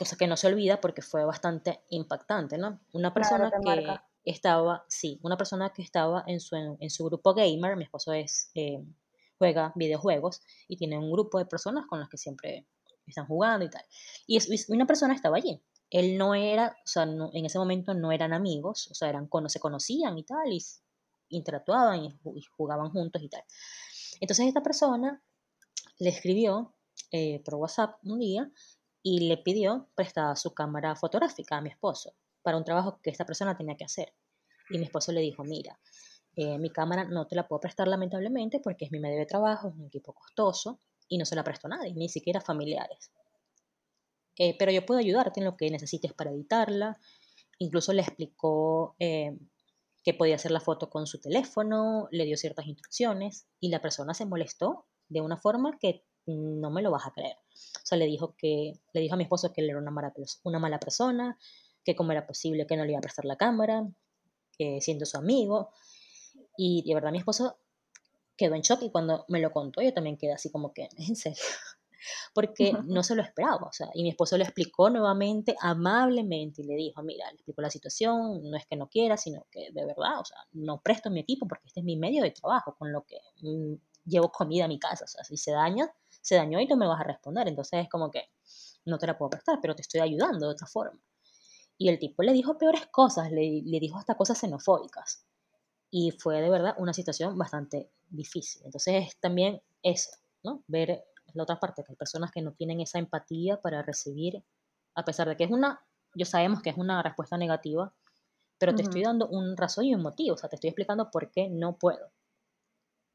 cosa 0.00 0.16
que 0.16 0.26
no 0.26 0.38
se 0.38 0.46
olvida 0.46 0.80
porque 0.80 1.02
fue 1.02 1.26
bastante 1.26 1.84
impactante, 1.90 2.56
¿no? 2.56 2.80
Una 2.94 3.12
persona 3.12 3.50
que 3.50 4.00
estaba, 4.24 4.86
sí, 4.88 5.20
una 5.22 5.36
persona 5.36 5.74
que 5.74 5.82
estaba 5.82 6.24
en 6.26 6.40
su, 6.40 6.56
en, 6.56 6.88
su 6.88 7.04
grupo 7.04 7.34
gamer, 7.34 7.76
mi 7.76 7.84
esposo 7.84 8.14
es, 8.14 8.50
eh, 8.54 8.82
juega 9.36 9.74
videojuegos 9.76 10.40
y 10.68 10.78
tiene 10.78 10.96
un 10.96 11.12
grupo 11.12 11.36
de 11.36 11.44
personas 11.44 11.84
con 11.86 12.00
las 12.00 12.08
que 12.08 12.16
siempre 12.16 12.66
están 13.06 13.26
jugando 13.26 13.66
y 13.66 13.68
tal. 13.68 13.84
Y, 14.26 14.38
una 14.68 14.86
persona 14.86 15.12
estaba 15.12 15.36
allí. 15.36 15.62
Él 15.90 16.16
no 16.16 16.34
era, 16.34 16.74
o 16.82 16.88
sea, 16.88 17.02
en 17.02 17.44
ese 17.44 17.58
momento 17.58 17.92
no 17.92 18.10
eran 18.10 18.32
amigos, 18.32 18.88
o 18.90 18.94
sea, 18.94 19.10
eran, 19.10 19.28
se 19.48 19.60
conocían 19.60 20.16
y 20.16 20.24
tal, 20.24 20.50
y 20.50 20.64
interactuaban 21.28 22.04
y, 22.04 22.18
jugaban 22.56 22.88
juntos 22.88 23.22
y 23.22 23.28
tal. 23.28 23.42
Entonces 24.18 24.46
esta 24.46 24.62
persona 24.62 25.22
le 25.98 26.08
escribió 26.08 26.74
eh, 27.12 27.42
por 27.44 27.56
WhatsApp 27.56 27.98
un 28.04 28.18
día 28.18 28.50
y 29.02 29.28
le 29.28 29.38
pidió 29.38 29.88
prestada 29.94 30.36
su 30.36 30.54
cámara 30.54 30.94
fotográfica 30.96 31.56
a 31.56 31.60
mi 31.60 31.70
esposo 31.70 32.14
para 32.42 32.56
un 32.56 32.64
trabajo 32.64 33.00
que 33.02 33.10
esta 33.10 33.24
persona 33.24 33.56
tenía 33.56 33.76
que 33.76 33.84
hacer. 33.84 34.12
Y 34.70 34.78
mi 34.78 34.84
esposo 34.84 35.12
le 35.12 35.20
dijo, 35.20 35.44
mira, 35.44 35.78
eh, 36.36 36.58
mi 36.58 36.70
cámara 36.70 37.04
no 37.04 37.26
te 37.26 37.34
la 37.34 37.46
puedo 37.46 37.60
prestar 37.60 37.88
lamentablemente 37.88 38.60
porque 38.60 38.84
es 38.84 38.92
mi 38.92 39.00
medio 39.00 39.18
de 39.18 39.26
trabajo, 39.26 39.68
es 39.68 39.74
un 39.74 39.86
equipo 39.86 40.12
costoso 40.12 40.80
y 41.08 41.18
no 41.18 41.24
se 41.24 41.34
la 41.34 41.44
presto 41.44 41.66
a 41.66 41.70
nadie, 41.70 41.92
ni 41.94 42.08
siquiera 42.08 42.40
familiares. 42.40 43.10
Eh, 44.38 44.56
pero 44.58 44.70
yo 44.72 44.86
puedo 44.86 45.00
ayudarte 45.00 45.40
en 45.40 45.46
lo 45.46 45.56
que 45.56 45.70
necesites 45.70 46.12
para 46.12 46.30
editarla. 46.30 46.98
Incluso 47.58 47.92
le 47.92 48.02
explicó 48.02 48.94
eh, 48.98 49.36
que 50.02 50.14
podía 50.14 50.36
hacer 50.36 50.50
la 50.50 50.60
foto 50.60 50.88
con 50.88 51.06
su 51.06 51.20
teléfono, 51.20 52.08
le 52.10 52.24
dio 52.24 52.36
ciertas 52.36 52.66
instrucciones 52.66 53.46
y 53.58 53.68
la 53.68 53.82
persona 53.82 54.14
se 54.14 54.24
molestó 54.24 54.86
de 55.08 55.20
una 55.20 55.36
forma 55.36 55.78
que 55.78 56.04
no 56.26 56.70
me 56.70 56.82
lo 56.82 56.90
vas 56.90 57.06
a 57.06 57.12
creer. 57.12 57.36
O 57.36 57.86
sea, 57.86 57.98
le 57.98 58.06
dijo 58.06 58.34
que 58.36 58.72
le 58.92 59.00
dijo 59.00 59.14
a 59.14 59.16
mi 59.16 59.24
esposo 59.24 59.52
que 59.52 59.60
él 59.60 59.70
era 59.70 59.78
una 59.78 59.90
mala, 59.90 60.12
una 60.44 60.58
mala 60.58 60.78
persona, 60.78 61.38
que 61.84 61.94
cómo 61.94 62.12
era 62.12 62.26
posible 62.26 62.66
que 62.66 62.76
no 62.76 62.84
le 62.84 62.92
iba 62.92 62.98
a 62.98 63.02
prestar 63.02 63.24
la 63.24 63.36
cámara, 63.36 63.88
que 64.56 64.80
siendo 64.80 65.06
su 65.06 65.16
amigo. 65.18 65.70
Y 66.56 66.82
de 66.86 66.94
verdad 66.94 67.12
mi 67.12 67.18
esposo 67.18 67.58
quedó 68.36 68.54
en 68.54 68.62
shock 68.62 68.82
y 68.82 68.90
cuando 68.90 69.24
me 69.28 69.40
lo 69.40 69.52
contó 69.52 69.82
yo 69.82 69.92
también 69.92 70.16
quedé 70.16 70.32
así 70.32 70.50
como 70.50 70.72
que, 70.72 70.88
¿en 70.96 71.16
serio? 71.16 71.42
porque 72.34 72.72
no 72.84 73.02
se 73.02 73.14
lo 73.14 73.22
esperaba, 73.22 73.66
o 73.66 73.72
sea, 73.72 73.90
y 73.94 74.02
mi 74.02 74.10
esposo 74.10 74.38
lo 74.38 74.44
explicó 74.44 74.88
nuevamente 74.88 75.54
amablemente 75.60 76.62
y 76.62 76.64
le 76.64 76.74
dijo, 76.74 77.02
mira, 77.02 77.26
le 77.28 77.34
explicó 77.34 77.60
la 77.60 77.70
situación, 77.70 78.42
no 78.42 78.56
es 78.56 78.66
que 78.66 78.76
no 78.76 78.88
quiera, 78.88 79.16
sino 79.16 79.46
que 79.50 79.70
de 79.72 79.84
verdad, 79.84 80.20
o 80.20 80.24
sea, 80.24 80.38
no 80.52 80.80
presto 80.80 81.10
mi 81.10 81.20
equipo 81.20 81.46
porque 81.46 81.66
este 81.66 81.80
es 81.80 81.84
mi 81.84 81.96
medio 81.96 82.22
de 82.22 82.30
trabajo, 82.30 82.74
con 82.78 82.92
lo 82.92 83.04
que 83.04 83.18
mm, 83.42 83.74
llevo 84.06 84.30
comida 84.32 84.64
a 84.64 84.68
mi 84.68 84.78
casa, 84.78 85.04
o 85.04 85.08
sea, 85.08 85.24
si 85.24 85.36
se 85.36 85.52
daña, 85.52 85.92
se 86.20 86.36
dañó 86.36 86.60
y 86.60 86.66
no 86.66 86.76
me 86.76 86.86
vas 86.86 87.00
a 87.00 87.04
responder, 87.04 87.48
entonces 87.48 87.84
es 87.84 87.88
como 87.88 88.10
que 88.10 88.30
no 88.84 88.98
te 88.98 89.06
la 89.06 89.16
puedo 89.16 89.30
prestar, 89.30 89.58
pero 89.60 89.74
te 89.74 89.82
estoy 89.82 90.00
ayudando 90.00 90.46
de 90.46 90.52
otra 90.52 90.66
forma. 90.66 91.00
Y 91.78 91.88
el 91.88 91.98
tipo 91.98 92.22
le 92.22 92.32
dijo 92.32 92.58
peores 92.58 92.86
cosas, 92.88 93.30
le, 93.30 93.62
le 93.64 93.80
dijo 93.80 93.98
hasta 93.98 94.14
cosas 94.14 94.38
xenofóbicas. 94.38 95.24
Y 95.90 96.12
fue 96.12 96.40
de 96.40 96.50
verdad 96.50 96.74
una 96.78 96.92
situación 96.92 97.36
bastante 97.36 97.90
difícil. 98.08 98.62
Entonces 98.64 99.06
es 99.06 99.16
también 99.18 99.62
eso, 99.82 100.10
¿no? 100.42 100.62
Ver 100.66 101.04
la 101.34 101.42
otra 101.42 101.58
parte, 101.58 101.82
que 101.84 101.92
hay 101.92 101.96
personas 101.96 102.30
que 102.32 102.42
no 102.42 102.52
tienen 102.52 102.80
esa 102.80 102.98
empatía 102.98 103.60
para 103.60 103.82
recibir, 103.82 104.44
a 104.94 105.04
pesar 105.04 105.28
de 105.28 105.36
que 105.36 105.44
es 105.44 105.50
una, 105.50 105.80
yo 106.14 106.26
sabemos 106.26 106.62
que 106.62 106.70
es 106.70 106.76
una 106.76 107.02
respuesta 107.02 107.36
negativa, 107.36 107.94
pero 108.58 108.74
te 108.74 108.82
estoy 108.82 109.02
dando 109.02 109.26
un 109.28 109.56
razón 109.56 109.84
y 109.86 109.94
un 109.94 110.02
motivo, 110.02 110.34
o 110.34 110.36
sea, 110.36 110.50
te 110.50 110.56
estoy 110.56 110.68
explicando 110.68 111.10
por 111.10 111.30
qué 111.30 111.48
no 111.48 111.78
puedo. 111.78 112.10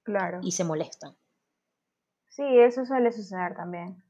Claro. 0.04 0.40
Y 0.42 0.52
se 0.52 0.64
molestan. 0.64 1.16
Sí, 2.36 2.44
eso 2.60 2.86
suele 2.86 3.12
suceder 3.12 3.56
también. 3.56 4.04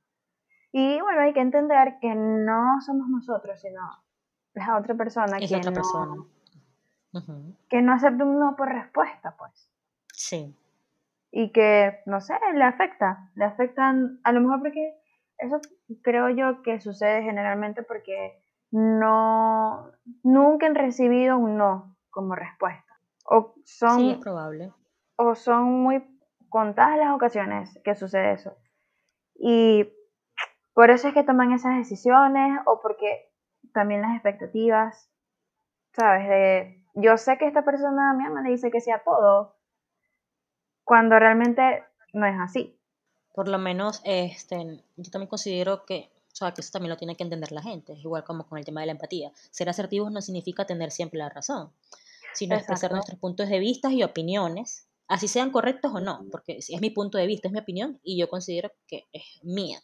Y 0.72 1.00
bueno, 1.02 1.22
hay 1.22 1.34
que 1.34 1.42
entender 1.42 1.98
que 2.02 2.14
no 2.16 2.82
somos 2.82 3.08
nosotros, 3.08 3.60
sino 3.62 3.82
la 4.54 4.78
otra 4.78 4.96
persona 4.96 5.38
es 5.38 5.50
que 5.50 5.58
otra 5.58 5.72
no, 5.72 5.76
persona. 5.76 6.16
que 7.70 7.82
no 7.82 7.94
acepta 7.94 8.24
un 8.24 8.40
no 8.40 8.56
por 8.56 8.70
respuesta, 8.70 9.36
pues. 9.38 9.70
Sí 10.14 10.56
y 11.38 11.52
que, 11.52 12.00
no 12.06 12.22
sé, 12.22 12.34
le 12.54 12.64
afecta, 12.64 13.30
le 13.36 13.44
afectan, 13.44 14.22
a 14.24 14.32
lo 14.32 14.40
mejor 14.40 14.62
porque 14.62 14.98
eso 15.38 15.60
creo 16.02 16.30
yo 16.30 16.62
que 16.62 16.80
sucede 16.80 17.24
generalmente 17.24 17.84
porque 17.84 18.42
no, 18.72 19.92
nunca 20.24 20.66
han 20.66 20.76
recibido 20.76 21.38
un 21.38 21.58
no 21.58 21.98
como 22.10 22.36
respuesta. 22.36 23.02
O 23.26 23.54
son, 23.66 24.00
sí, 24.00 24.12
es 24.12 24.18
probable. 24.20 24.72
O 25.18 25.36
son 25.36 25.84
muy 25.84 26.00
contadas 26.56 26.98
las 26.98 27.14
ocasiones 27.14 27.78
que 27.84 27.96
sucede 27.96 28.32
eso. 28.32 28.56
Y 29.38 29.92
por 30.74 30.90
eso 30.90 31.10
es 31.10 31.14
que 31.14 31.26
toman 31.26 31.52
esas 31.52 31.76
decisiones 31.76 32.62
o 32.66 32.80
porque 32.82 33.30
también 33.74 34.02
las 34.02 34.14
expectativas, 34.14 35.10
¿sabes? 35.92 36.30
De, 36.30 36.82
yo 36.94 37.18
sé 37.18 37.38
que 37.38 37.46
esta 37.46 37.66
persona 37.66 38.14
mi 38.14 38.24
ama 38.24 38.42
le 38.42 38.52
dice 38.52 38.72
que 38.72 38.80
sea 38.80 39.04
todo, 39.04 39.58
cuando 40.86 41.20
realmente 41.20 41.84
no 42.14 42.26
es 42.26 42.40
así. 42.40 42.80
Por 43.34 43.50
lo 43.50 43.58
menos, 43.58 44.02
este, 44.06 44.82
yo 44.96 45.12
también 45.12 45.28
considero 45.28 45.84
que, 45.84 46.10
o 46.32 46.36
sea, 46.38 46.54
que 46.54 46.62
eso 46.62 46.72
también 46.72 46.92
lo 46.92 46.98
tiene 46.98 47.18
que 47.18 47.24
entender 47.24 47.52
la 47.52 47.64
gente, 47.64 47.92
es 47.92 48.00
igual 48.00 48.24
como 48.24 48.48
con 48.48 48.58
el 48.60 48.64
tema 48.64 48.80
de 48.80 48.86
la 48.86 48.94
empatía. 48.94 49.30
Ser 49.52 49.68
asertivos 49.68 50.10
no 50.10 50.22
significa 50.22 50.64
tener 50.64 50.92
siempre 50.92 51.20
la 51.20 51.28
razón, 51.28 51.74
sino 52.34 52.56
expresar 52.56 52.94
nuestros 52.94 53.20
puntos 53.20 53.50
de 53.50 53.60
vista 53.60 53.92
y 53.92 54.04
opiniones, 54.04 54.85
así 55.08 55.28
sean 55.28 55.52
correctos 55.52 55.94
o 55.94 56.00
no, 56.00 56.26
porque 56.32 56.58
es 56.58 56.82
mi 56.82 56.90
punto 56.90 57.18
de 57.18 57.28
vista, 57.28 57.48
es 57.48 57.52
mi 57.54 57.60
opinión 57.60 58.00
y 58.04 58.20
yo 58.20 58.28
considero 58.28 58.72
que 58.88 59.04
es 59.12 59.24
mía. 59.44 59.80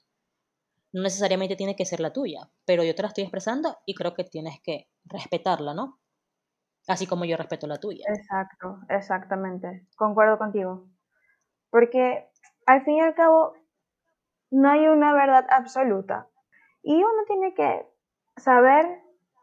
No 0.94 1.04
necesariamente 1.04 1.56
tiene 1.56 1.76
que 1.76 1.86
ser 1.86 2.00
la 2.00 2.12
tuya, 2.12 2.50
pero 2.66 2.84
yo 2.84 2.94
te 2.96 3.02
la 3.02 3.08
estoy 3.08 3.24
expresando 3.24 3.78
y 3.86 3.96
creo 3.96 4.14
que 4.14 4.26
tienes 4.26 4.60
que 4.62 4.88
respetarla, 5.06 5.74
¿no? 5.74 6.00
Así 6.88 7.08
como 7.08 7.26
yo 7.26 7.38
respeto 7.38 7.68
la 7.68 7.78
tuya. 7.78 8.06
Exacto, 8.08 8.80
exactamente. 8.90 9.88
Concuerdo 9.96 10.38
contigo. 10.38 10.90
Porque 11.70 12.30
al 12.66 12.84
fin 12.84 12.96
y 12.96 13.02
al 13.02 13.16
cabo 13.16 13.54
no 14.50 14.70
hay 14.70 14.88
una 14.88 15.14
verdad 15.14 15.46
absoluta. 15.50 16.28
Y 16.84 16.96
uno 16.96 17.24
tiene 17.28 17.54
que 17.54 17.88
saber 18.36 18.86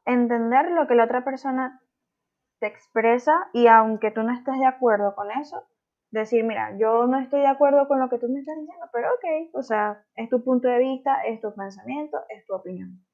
entender 0.04 0.70
lo 0.72 0.86
que 0.86 0.94
la 0.94 1.04
otra 1.04 1.24
persona 1.24 1.80
te 2.60 2.66
expresa 2.66 3.48
y 3.52 3.66
aunque 3.66 4.10
tú 4.10 4.22
no 4.22 4.32
estés 4.32 4.58
de 4.58 4.66
acuerdo 4.66 5.14
con 5.14 5.30
eso, 5.30 5.66
decir, 6.10 6.44
mira, 6.44 6.76
yo 6.78 7.06
no 7.06 7.18
estoy 7.18 7.40
de 7.40 7.46
acuerdo 7.46 7.86
con 7.86 8.00
lo 8.00 8.08
que 8.08 8.18
tú 8.18 8.28
me 8.28 8.40
estás 8.40 8.56
diciendo, 8.58 8.86
pero 8.92 9.08
ok, 9.08 9.50
o 9.54 9.62
sea, 9.62 10.04
es 10.14 10.28
tu 10.28 10.42
punto 10.42 10.68
de 10.68 10.78
vista, 10.78 11.22
es 11.22 11.40
tu 11.40 11.54
pensamiento, 11.54 12.18
es 12.28 12.46
tu 12.46 12.54
opinión. 12.54 13.04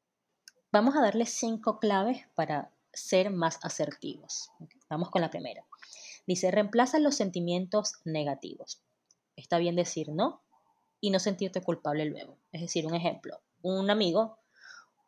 Vamos 0.72 0.96
a 0.96 1.02
darle 1.02 1.26
cinco 1.26 1.78
claves 1.78 2.26
para 2.34 2.70
ser 2.92 3.30
más 3.30 3.58
asertivos. 3.62 4.50
Vamos 4.88 5.10
con 5.10 5.20
la 5.20 5.30
primera. 5.30 5.64
Dice, 6.26 6.50
reemplaza 6.50 6.98
los 6.98 7.16
sentimientos 7.16 8.00
negativos. 8.04 8.82
Está 9.36 9.58
bien 9.58 9.76
decir 9.76 10.08
no 10.10 10.42
y 11.00 11.10
no 11.10 11.18
sentirte 11.18 11.62
culpable 11.62 12.06
luego. 12.06 12.38
Es 12.50 12.60
decir, 12.62 12.86
un 12.86 12.94
ejemplo, 12.94 13.40
un 13.62 13.90
amigo, 13.90 14.38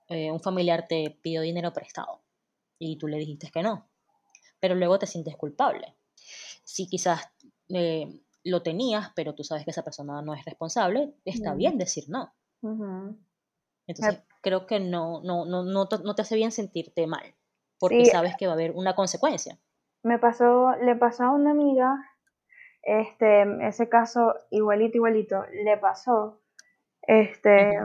eh, 0.08 0.30
un 0.30 0.40
familiar 0.40 0.86
te 0.88 1.18
pidió 1.22 1.40
dinero 1.40 1.72
prestado 1.72 2.22
y 2.78 2.98
tú 2.98 3.08
le 3.08 3.18
dijiste 3.18 3.50
que 3.50 3.62
no, 3.62 3.88
pero 4.60 4.74
luego 4.74 4.98
te 4.98 5.06
sientes 5.06 5.36
culpable. 5.36 5.96
Si 6.64 6.88
quizás 6.88 7.32
eh, 7.68 8.20
lo 8.44 8.62
tenías, 8.62 9.12
pero 9.14 9.34
tú 9.34 9.44
sabes 9.44 9.64
que 9.64 9.70
esa 9.70 9.84
persona 9.84 10.22
no 10.22 10.34
es 10.34 10.44
responsable, 10.44 11.14
está 11.24 11.54
bien 11.54 11.78
decir 11.78 12.04
no. 12.08 12.32
Entonces, 13.86 14.22
creo 14.42 14.66
que 14.66 14.80
no, 14.80 15.20
no, 15.22 15.44
no, 15.44 15.64
no, 15.64 15.86
te 15.86 16.22
hace 16.22 16.36
bien 16.36 16.52
sentirte 16.52 17.06
mal 17.06 17.34
porque 17.78 18.06
sabes 18.06 18.34
que 18.36 18.46
va 18.46 18.52
a 18.52 18.54
haber 18.54 18.72
una 18.72 18.94
consecuencia. 18.94 19.58
Me 20.02 20.18
pasó, 20.18 20.72
le 20.82 20.96
pasó 20.96 21.24
a 21.24 21.32
una 21.32 21.50
amiga, 21.50 21.96
este, 22.82 23.44
ese 23.66 23.88
caso 23.88 24.34
igualito, 24.50 24.96
igualito, 24.96 25.44
le 25.64 25.76
pasó, 25.76 26.40
este, 27.02 27.78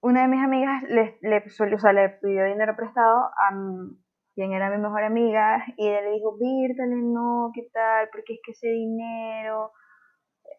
una 0.00 0.22
de 0.22 0.28
mis 0.28 0.42
amigas 0.42 0.82
le, 0.84 1.18
le, 1.22 1.38
o 1.38 1.78
sea, 1.78 1.92
le 1.92 2.08
pidió 2.10 2.44
dinero 2.44 2.76
prestado 2.76 3.30
a 3.36 3.50
quien 4.38 4.52
era 4.52 4.70
mi 4.70 4.78
mejor 4.78 5.02
amiga 5.02 5.64
y 5.76 5.88
ella 5.88 6.00
le 6.02 6.12
dijo, 6.12 6.36
Vírtale, 6.38 6.94
no, 6.94 7.50
¿qué 7.52 7.68
tal? 7.72 8.08
Porque 8.12 8.34
es 8.34 8.40
que 8.44 8.52
ese 8.52 8.68
dinero 8.68 9.72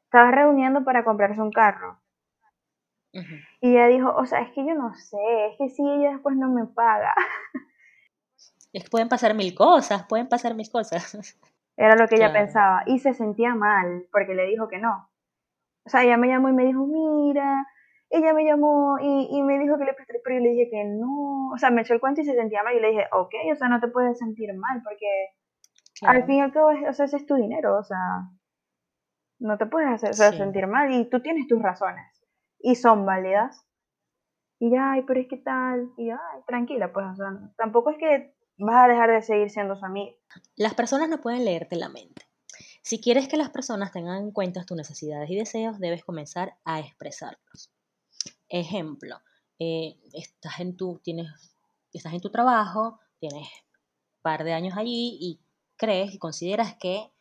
estaba 0.04 0.32
reuniendo 0.32 0.84
para 0.84 1.06
comprarse 1.06 1.42
un 1.42 1.52
carro. 1.52 1.98
Y 3.14 3.72
ella 3.72 3.88
dijo, 3.88 4.14
o 4.14 4.26
sea, 4.26 4.42
es 4.42 4.52
que 4.52 4.66
yo 4.66 4.76
no 4.76 4.94
sé, 4.96 5.18
es 5.50 5.58
que 5.58 5.70
si 5.70 5.82
ella 5.82 6.12
después 6.12 6.36
no 6.36 6.50
me 6.50 6.66
paga. 6.66 7.16
Es 8.72 8.84
que 8.84 8.90
pueden 8.92 9.10
pasar 9.10 9.34
mil 9.34 9.56
cosas, 9.56 10.06
pueden 10.08 10.30
pasar 10.30 10.54
mil 10.54 10.70
cosas. 10.70 11.36
Era 11.76 11.96
lo 11.96 12.08
que 12.08 12.18
ella 12.18 12.32
pensaba. 12.32 12.84
Y 12.86 13.00
se 13.00 13.16
sentía 13.16 13.56
mal 13.56 14.06
porque 14.12 14.36
le 14.36 14.46
dijo 14.46 14.68
que 14.68 14.78
no. 14.78 15.10
O 15.88 15.90
sea, 15.90 16.04
ella 16.04 16.18
me 16.18 16.28
llamó 16.28 16.50
y 16.50 16.54
me 16.54 16.66
dijo, 16.66 16.86
mira, 16.86 17.66
ella 18.10 18.34
me 18.34 18.44
llamó 18.44 18.98
y, 19.00 19.42
me 19.44 19.60
dijo 19.60 19.78
que 19.78 19.86
le 19.86 19.94
presté, 19.94 20.20
pero 20.24 20.38
yo 20.38 20.44
le 20.44 20.50
dije 20.50 20.70
que 20.70 20.84
no. 20.84 21.50
O 21.54 21.58
sea, 21.58 21.70
me 21.70 21.82
echó 21.82 21.94
el 21.94 22.00
cuento 22.00 22.22
y 22.22 22.26
se 22.26 22.34
sentía 22.34 22.64
mal. 22.64 22.76
Y 22.76 22.80
le 22.80 22.90
dije, 22.90 23.06
ok, 23.12 23.34
o 23.52 23.56
sea, 23.56 23.70
no 23.70 23.80
te 23.80 23.88
puedes 23.88 24.18
sentir 24.18 24.54
mal 24.56 24.82
porque 24.84 25.28
al 26.02 26.26
fin 26.26 26.36
y 26.36 26.42
al 26.42 26.52
cabo, 26.52 26.70
o 26.70 26.94
sea, 26.94 27.06
ese 27.06 27.18
es 27.18 27.26
tu 27.26 27.36
dinero. 27.36 27.78
O 27.78 27.84
sea, 27.84 28.30
no 29.40 29.58
te 29.58 29.66
puedes 29.68 30.04
hacer, 30.04 30.36
sentir 30.36 30.68
mal 30.68 30.92
y 30.92 31.10
tú 31.10 31.22
tienes 31.22 31.48
tus 31.48 31.62
razones 31.62 32.06
y 32.60 32.76
son 32.76 33.06
válidas. 33.06 33.66
Y 34.60 34.72
ya, 34.72 34.92
ay, 34.92 35.04
pero 35.08 35.22
es 35.22 35.28
que 35.30 35.38
tal, 35.38 35.90
y 35.96 36.10
ay, 36.10 36.42
tranquila, 36.46 36.92
pues, 36.92 37.06
o 37.06 37.16
sea, 37.16 37.28
tampoco 37.56 37.92
es 37.92 37.98
que 37.98 38.36
vas 38.58 38.84
a 38.84 38.88
dejar 38.90 39.10
de 39.10 39.22
seguir 39.22 39.50
siendo 39.50 39.78
su 39.78 39.86
amigo. 39.86 40.18
Las 40.58 40.74
personas 40.74 41.08
no 41.08 41.22
pueden 41.22 41.46
leerte 41.46 41.78
la 41.78 41.88
mente. 41.88 42.24
Si 42.82 43.00
quieres 43.00 43.30
que 43.30 43.38
las 43.38 43.52
personas 43.52 43.94
tengan 43.94 44.18
en 44.18 44.32
cuenta 44.32 44.66
tus 44.66 44.76
necesidades 44.76 45.30
y 45.30 45.38
deseos, 45.38 45.80
debes 45.80 46.04
comenzar 46.04 46.58
a 46.66 46.82
expresarlos. 46.82 47.72
Ejemplo, 48.50 49.22
eh, 49.60 49.98
estás, 50.14 50.60
en 50.60 50.76
tu, 50.76 51.00
tienes, 51.04 51.28
estás 51.94 52.14
en 52.14 52.22
tu 52.22 52.30
trabajo, 52.30 53.00
tienes 53.20 53.48
un 53.48 54.22
par 54.22 54.44
de 54.44 54.54
años 54.54 54.78
allí 54.78 55.18
y 55.20 55.40
crees 55.78 56.14
y 56.14 56.18
consideras 56.18 56.76
que 56.76 57.12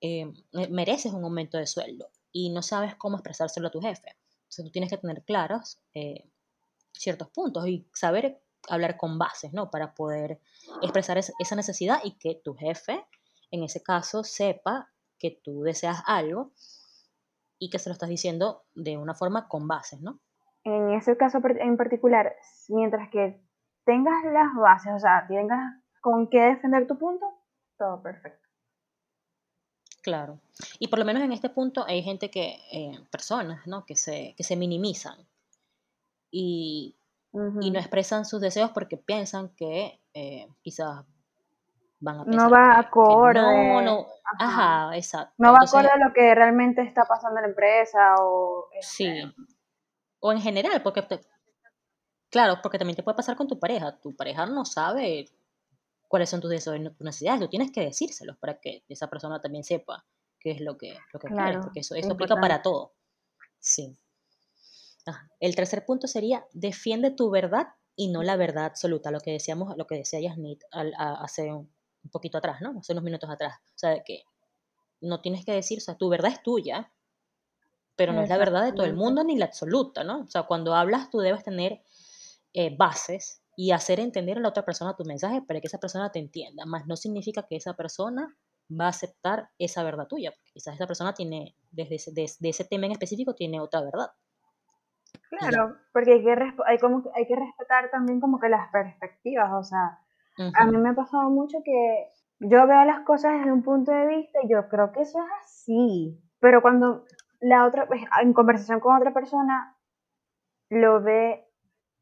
eh, 0.00 0.32
mereces 0.70 1.12
un 1.12 1.24
aumento 1.24 1.58
de 1.58 1.66
sueldo 1.66 2.08
y 2.32 2.50
no 2.50 2.62
sabes 2.62 2.96
cómo 2.96 3.16
expresárselo 3.16 3.68
a 3.68 3.70
tu 3.70 3.80
jefe. 3.80 4.16
Entonces 4.34 4.64
tú 4.64 4.70
tienes 4.70 4.90
que 4.90 4.98
tener 4.98 5.22
claros 5.22 5.78
eh, 5.94 6.28
ciertos 6.92 7.28
puntos 7.28 7.66
y 7.66 7.86
saber 7.94 8.40
hablar 8.68 8.96
con 8.96 9.18
bases, 9.18 9.52
¿no? 9.52 9.70
Para 9.70 9.94
poder 9.94 10.40
expresar 10.82 11.18
esa 11.18 11.56
necesidad 11.56 12.00
y 12.02 12.12
que 12.12 12.34
tu 12.34 12.54
jefe, 12.54 13.06
en 13.50 13.62
ese 13.62 13.82
caso, 13.82 14.24
sepa 14.24 14.90
que 15.18 15.30
tú 15.30 15.62
deseas 15.62 16.02
algo 16.06 16.52
y 17.58 17.70
que 17.70 17.78
se 17.78 17.88
lo 17.88 17.94
estás 17.94 18.08
diciendo 18.08 18.64
de 18.74 18.96
una 18.96 19.14
forma 19.14 19.48
con 19.48 19.68
bases, 19.68 20.00
¿no? 20.00 20.20
En 20.64 20.90
ese 20.92 21.16
caso 21.16 21.40
en 21.44 21.76
particular, 21.76 22.34
mientras 22.68 23.10
que 23.10 23.40
tengas 23.84 24.24
las 24.24 24.54
bases, 24.56 24.92
o 24.94 24.98
sea, 24.98 25.26
tengas 25.28 25.82
con 26.00 26.28
qué 26.28 26.40
defender 26.40 26.86
tu 26.86 26.98
punto, 26.98 27.26
todo 27.78 28.02
perfecto. 28.02 28.48
Claro. 30.02 30.40
Y 30.78 30.88
por 30.88 30.98
lo 30.98 31.04
menos 31.04 31.22
en 31.22 31.32
este 31.32 31.48
punto 31.48 31.84
hay 31.86 32.02
gente 32.02 32.30
que, 32.30 32.56
eh, 32.72 32.98
personas, 33.10 33.66
¿no? 33.66 33.84
Que 33.86 33.96
se, 33.96 34.34
que 34.36 34.42
se 34.42 34.56
minimizan. 34.56 35.16
Y 36.30 36.96
y 37.60 37.70
no 37.70 37.80
expresan 37.80 38.24
sus 38.24 38.40
deseos 38.40 38.70
porque 38.70 38.96
piensan 38.96 39.48
que 39.56 40.00
eh, 40.14 40.46
quizás 40.62 41.04
van 41.98 42.20
a 42.20 42.24
pensar 42.24 42.42
no 42.42 42.50
va 42.50 42.78
acorde 42.78 43.40
no 43.40 43.82
no 43.82 44.06
ajá. 44.38 44.96
exacto 44.96 45.34
no 45.38 45.52
va 45.52 45.58
acorde 45.66 45.88
a 45.88 45.96
lo 45.96 46.12
que 46.12 46.32
realmente 46.34 46.82
está 46.82 47.04
pasando 47.06 47.38
en 47.38 47.42
la 47.42 47.48
empresa 47.48 48.14
o 48.20 48.68
sí 48.80 49.06
este 49.06 49.34
O 50.26 50.32
en 50.32 50.40
general, 50.40 50.82
porque, 50.82 51.06
claro, 52.30 52.60
porque 52.62 52.78
también 52.78 52.96
te 52.96 53.02
puede 53.02 53.14
pasar 53.14 53.36
con 53.36 53.46
tu 53.46 53.58
pareja. 53.58 54.00
Tu 54.00 54.16
pareja 54.16 54.46
no 54.46 54.64
sabe 54.64 55.26
cuáles 56.08 56.30
son 56.30 56.40
tus 56.40 56.48
deseos 56.48 56.78
y 56.78 56.84
tus 56.84 57.00
necesidades. 57.00 57.42
Tú 57.42 57.48
tienes 57.50 57.70
que 57.70 57.82
decírselos 57.82 58.38
para 58.38 58.58
que 58.58 58.84
esa 58.88 59.10
persona 59.10 59.42
también 59.42 59.64
sepa 59.64 60.06
qué 60.40 60.52
es 60.52 60.62
lo 60.62 60.78
que, 60.78 60.96
lo 61.12 61.20
que 61.20 61.28
quiere, 61.28 61.58
porque 61.60 61.80
eso, 61.80 61.94
eso 61.94 62.12
aplica 62.14 62.36
para 62.36 62.62
todo. 62.62 62.94
Sí. 63.58 63.98
El 65.40 65.54
tercer 65.54 65.84
punto 65.84 66.06
sería, 66.06 66.46
defiende 66.54 67.10
tu 67.10 67.28
verdad 67.28 67.66
y 67.94 68.08
no 68.08 68.22
la 68.22 68.36
verdad 68.36 68.64
absoluta, 68.64 69.10
lo 69.10 69.20
que 69.20 69.32
decíamos, 69.32 69.76
lo 69.76 69.86
que 69.86 69.96
decía 69.96 70.20
Yasmit 70.20 70.62
hace 70.72 71.52
un, 71.52 71.70
poquito 72.10 72.38
atrás, 72.38 72.62
¿no? 72.62 72.78
Hace 72.78 72.92
unos 72.92 73.04
minutos 73.04 73.28
atrás. 73.28 73.58
O 73.62 73.78
sea, 73.78 74.02
que 74.02 74.22
no 75.02 75.20
tienes 75.20 75.44
que 75.44 75.52
decir, 75.52 75.76
o 75.76 75.82
sea, 75.82 75.98
tu 75.98 76.08
verdad 76.08 76.32
es 76.32 76.42
tuya, 76.42 76.90
pero 77.96 78.12
no 78.12 78.22
es 78.22 78.28
la 78.28 78.38
verdad 78.38 78.64
de 78.64 78.72
todo 78.72 78.86
el 78.86 78.94
mundo 78.94 79.22
ni 79.24 79.36
la 79.36 79.46
absoluta, 79.46 80.04
¿no? 80.04 80.22
O 80.22 80.26
sea, 80.26 80.44
cuando 80.44 80.74
hablas 80.74 81.10
tú 81.10 81.18
debes 81.18 81.44
tener 81.44 81.80
eh, 82.52 82.74
bases 82.76 83.42
y 83.56 83.70
hacer 83.70 84.00
entender 84.00 84.38
a 84.38 84.40
la 84.40 84.48
otra 84.48 84.64
persona 84.64 84.96
tu 84.96 85.04
mensaje 85.04 85.42
para 85.42 85.60
que 85.60 85.66
esa 85.68 85.78
persona 85.78 86.10
te 86.10 86.18
entienda, 86.18 86.64
más 86.66 86.86
no 86.86 86.96
significa 86.96 87.46
que 87.48 87.56
esa 87.56 87.74
persona 87.74 88.36
va 88.70 88.86
a 88.86 88.88
aceptar 88.88 89.50
esa 89.58 89.82
verdad 89.82 90.06
tuya, 90.06 90.30
porque 90.32 90.52
quizás 90.54 90.74
esa 90.74 90.86
persona 90.86 91.14
tiene, 91.14 91.54
desde 91.70 91.96
ese, 91.96 92.12
desde 92.12 92.48
ese 92.48 92.64
tema 92.64 92.86
en 92.86 92.92
específico, 92.92 93.34
tiene 93.34 93.60
otra 93.60 93.82
verdad. 93.82 94.10
Claro, 95.28 95.76
porque 95.92 96.12
hay 96.12 96.24
que, 96.24 96.36
hay, 96.66 96.78
como, 96.78 97.04
hay 97.14 97.26
que 97.26 97.36
respetar 97.36 97.90
también 97.90 98.20
como 98.20 98.40
que 98.40 98.48
las 98.48 98.70
perspectivas, 98.70 99.52
o 99.52 99.62
sea, 99.62 99.98
a 100.54 100.66
mí 100.66 100.76
me 100.78 100.90
ha 100.90 100.94
pasado 100.94 101.30
mucho 101.30 101.58
que 101.64 102.08
yo 102.40 102.66
veo 102.66 102.84
las 102.84 103.00
cosas 103.00 103.38
desde 103.38 103.52
un 103.52 103.62
punto 103.62 103.92
de 103.92 104.06
vista 104.06 104.40
y 104.42 104.48
yo 104.50 104.68
creo 104.68 104.92
que 104.92 105.02
eso 105.02 105.18
es 105.18 105.30
así, 105.44 106.20
pero 106.40 106.62
cuando 106.62 107.04
la 107.44 107.66
otra, 107.66 107.86
pues, 107.86 108.02
en 108.22 108.32
conversación 108.32 108.80
con 108.80 108.96
otra 108.96 109.12
persona, 109.12 109.76
lo 110.70 111.02
ve 111.02 111.46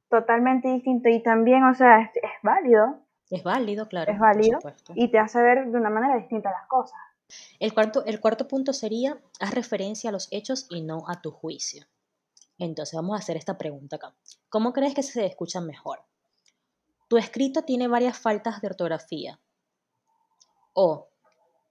totalmente 0.08 0.68
distinto 0.68 1.08
y 1.08 1.20
también, 1.20 1.64
o 1.64 1.74
sea, 1.74 2.00
es, 2.00 2.12
válido. 2.42 3.00
Es 3.28 3.42
válido, 3.42 3.88
claro. 3.88 4.12
Es 4.12 4.20
válido 4.20 4.60
y 4.94 5.10
te 5.10 5.18
hace 5.18 5.42
ver 5.42 5.66
de 5.66 5.76
una 5.76 5.90
manera 5.90 6.16
distinta 6.16 6.52
las 6.52 6.68
cosas. 6.68 6.98
El 7.58 7.74
cuarto, 7.74 8.04
el 8.04 8.20
cuarto 8.20 8.46
punto 8.46 8.72
sería, 8.72 9.18
haz 9.40 9.52
referencia 9.52 10.10
a 10.10 10.12
los 10.12 10.28
hechos 10.30 10.68
y 10.70 10.82
no 10.82 11.04
a 11.08 11.20
tu 11.20 11.32
juicio. 11.32 11.86
Entonces 12.58 12.94
vamos 12.94 13.16
a 13.16 13.18
hacer 13.18 13.36
esta 13.36 13.58
pregunta 13.58 13.96
acá. 13.96 14.14
¿Cómo 14.48 14.72
crees 14.72 14.94
que 14.94 15.02
se 15.02 15.26
escucha 15.26 15.60
mejor? 15.60 16.04
Tu 17.08 17.16
escrito 17.16 17.62
tiene 17.62 17.88
varias 17.88 18.16
faltas 18.16 18.60
de 18.60 18.68
ortografía. 18.68 19.40
O 20.72 21.08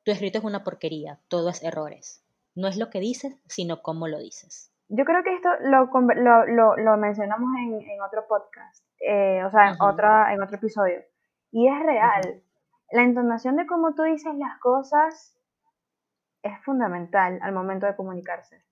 tu 0.04 0.12
escrito 0.12 0.40
es 0.40 0.44
una 0.44 0.64
porquería, 0.64 1.20
todo 1.30 1.50
es 1.50 1.64
errores. 1.64 2.22
No 2.56 2.68
es 2.68 2.78
lo 2.78 2.90
que 2.90 3.00
dices, 3.00 3.36
sino 3.48 3.82
cómo 3.82 4.08
lo 4.08 4.20
dices. 4.20 4.72
Yo 4.90 5.06
creo 5.06 5.24
que 5.24 5.34
esto 5.34 5.50
lo, 5.62 5.90
lo, 6.48 6.76
lo, 6.76 6.98
mencionamos 6.98 7.50
en, 7.60 7.82
en, 7.90 8.02
otro 8.02 8.28
podcast, 8.28 8.84
eh, 9.00 9.42
o 9.46 9.50
sea, 9.50 9.70
en, 9.70 9.82
otra, 9.82 10.34
en 10.34 10.44
otro 10.44 10.58
episodio. 10.58 11.00
Y 11.52 11.68
es 11.68 11.80
real. 11.84 12.44
La 12.92 13.04
entonación 13.04 13.56
de 13.56 13.66
cómo 13.66 13.96
tú 13.96 14.04
dices 14.04 14.36
las 14.36 14.60
cosas 14.60 15.38
es 16.44 16.54
fundamental 16.66 17.40
al 17.42 17.54
momento 17.54 17.86
de 17.86 17.96
comunicarse. 17.96 18.64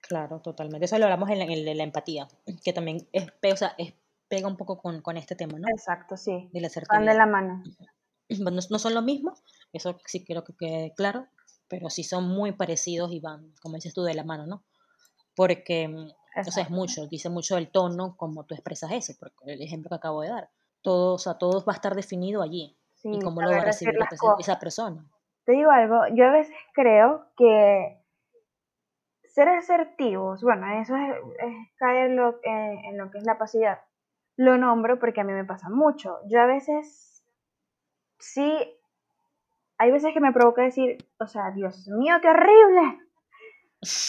Claro, 0.00 0.40
totalmente. 0.40 0.84
Eso 0.84 0.98
lo 0.98 1.04
hablamos 1.04 1.30
en 1.30 1.38
la, 1.38 1.44
en 1.46 1.78
la 1.78 1.84
empatía, 1.84 2.28
que 2.62 2.72
también 2.74 3.08
es, 3.12 3.26
o 3.26 3.56
sea, 3.56 3.74
es, 3.78 3.94
pega 4.28 4.48
un 4.48 4.56
poco 4.56 4.78
con, 4.78 5.00
con, 5.00 5.16
este 5.16 5.34
tema, 5.34 5.58
¿no? 5.58 5.68
Exacto, 5.68 6.16
sí. 6.16 6.50
De 6.52 6.60
la 6.60 6.68
Van 6.88 7.06
de 7.06 7.14
la 7.14 7.26
mano. 7.26 7.62
No, 8.28 8.50
no, 8.50 8.78
son 8.78 8.94
lo 8.94 9.02
mismo, 9.02 9.34
eso 9.72 9.98
sí 10.06 10.24
creo 10.24 10.44
que 10.44 10.54
quede 10.56 10.94
claro, 10.94 11.26
pero 11.68 11.90
sí 11.90 12.04
son 12.04 12.28
muy 12.28 12.52
parecidos 12.52 13.12
y 13.12 13.20
van, 13.20 13.52
como 13.62 13.76
dices 13.76 13.94
tú, 13.94 14.02
de 14.02 14.14
la 14.14 14.24
mano, 14.24 14.46
¿no? 14.46 14.64
Porque, 15.34 15.88
o 16.36 16.50
sea, 16.50 16.62
es 16.62 16.70
mucho, 16.70 17.06
dice 17.06 17.28
mucho 17.28 17.56
el 17.56 17.70
tono 17.70 18.16
como 18.16 18.44
tú 18.44 18.54
expresas 18.54 18.92
eso, 18.92 19.14
porque 19.18 19.36
el 19.46 19.62
ejemplo 19.62 19.88
que 19.88 19.96
acabo 19.96 20.22
de 20.22 20.28
dar. 20.28 20.50
Todo, 20.82 21.14
o 21.14 21.18
sea, 21.18 21.34
todo 21.34 21.64
va 21.64 21.72
a 21.72 21.76
estar 21.76 21.94
definido 21.94 22.42
allí. 22.42 22.76
y 23.02 23.20
cómo 23.20 23.42
lo 23.42 23.50
va 23.50 23.58
a 23.58 23.64
recibir 23.64 23.96
esa 24.38 24.58
persona. 24.58 25.04
Te 25.44 25.52
digo 25.52 25.70
algo, 25.70 26.00
yo 26.14 26.26
a 26.26 26.30
veces 26.30 26.54
creo 26.72 27.26
que 27.36 28.00
ser 29.26 29.48
asertivos, 29.48 30.42
bueno, 30.42 30.80
eso 30.80 30.94
es, 30.96 31.16
caer 31.76 32.12
lo, 32.12 32.38
en 32.44 32.96
lo 32.96 33.10
que 33.10 33.18
es 33.18 33.24
la 33.24 33.36
pasividad. 33.36 33.80
Lo 34.36 34.56
nombro 34.58 34.98
porque 34.98 35.20
a 35.20 35.24
mí 35.24 35.32
me 35.32 35.44
pasa 35.44 35.68
mucho. 35.68 36.18
Yo 36.26 36.40
a 36.40 36.46
veces, 36.46 37.24
sí, 38.18 38.78
hay 39.78 39.90
veces 39.90 40.12
que 40.12 40.20
me 40.20 40.32
provoca 40.32 40.62
decir, 40.62 40.98
o 41.18 41.26
sea, 41.26 41.50
Dios 41.50 41.88
mío, 41.88 42.16
qué 42.22 42.28
horrible. 42.28 43.00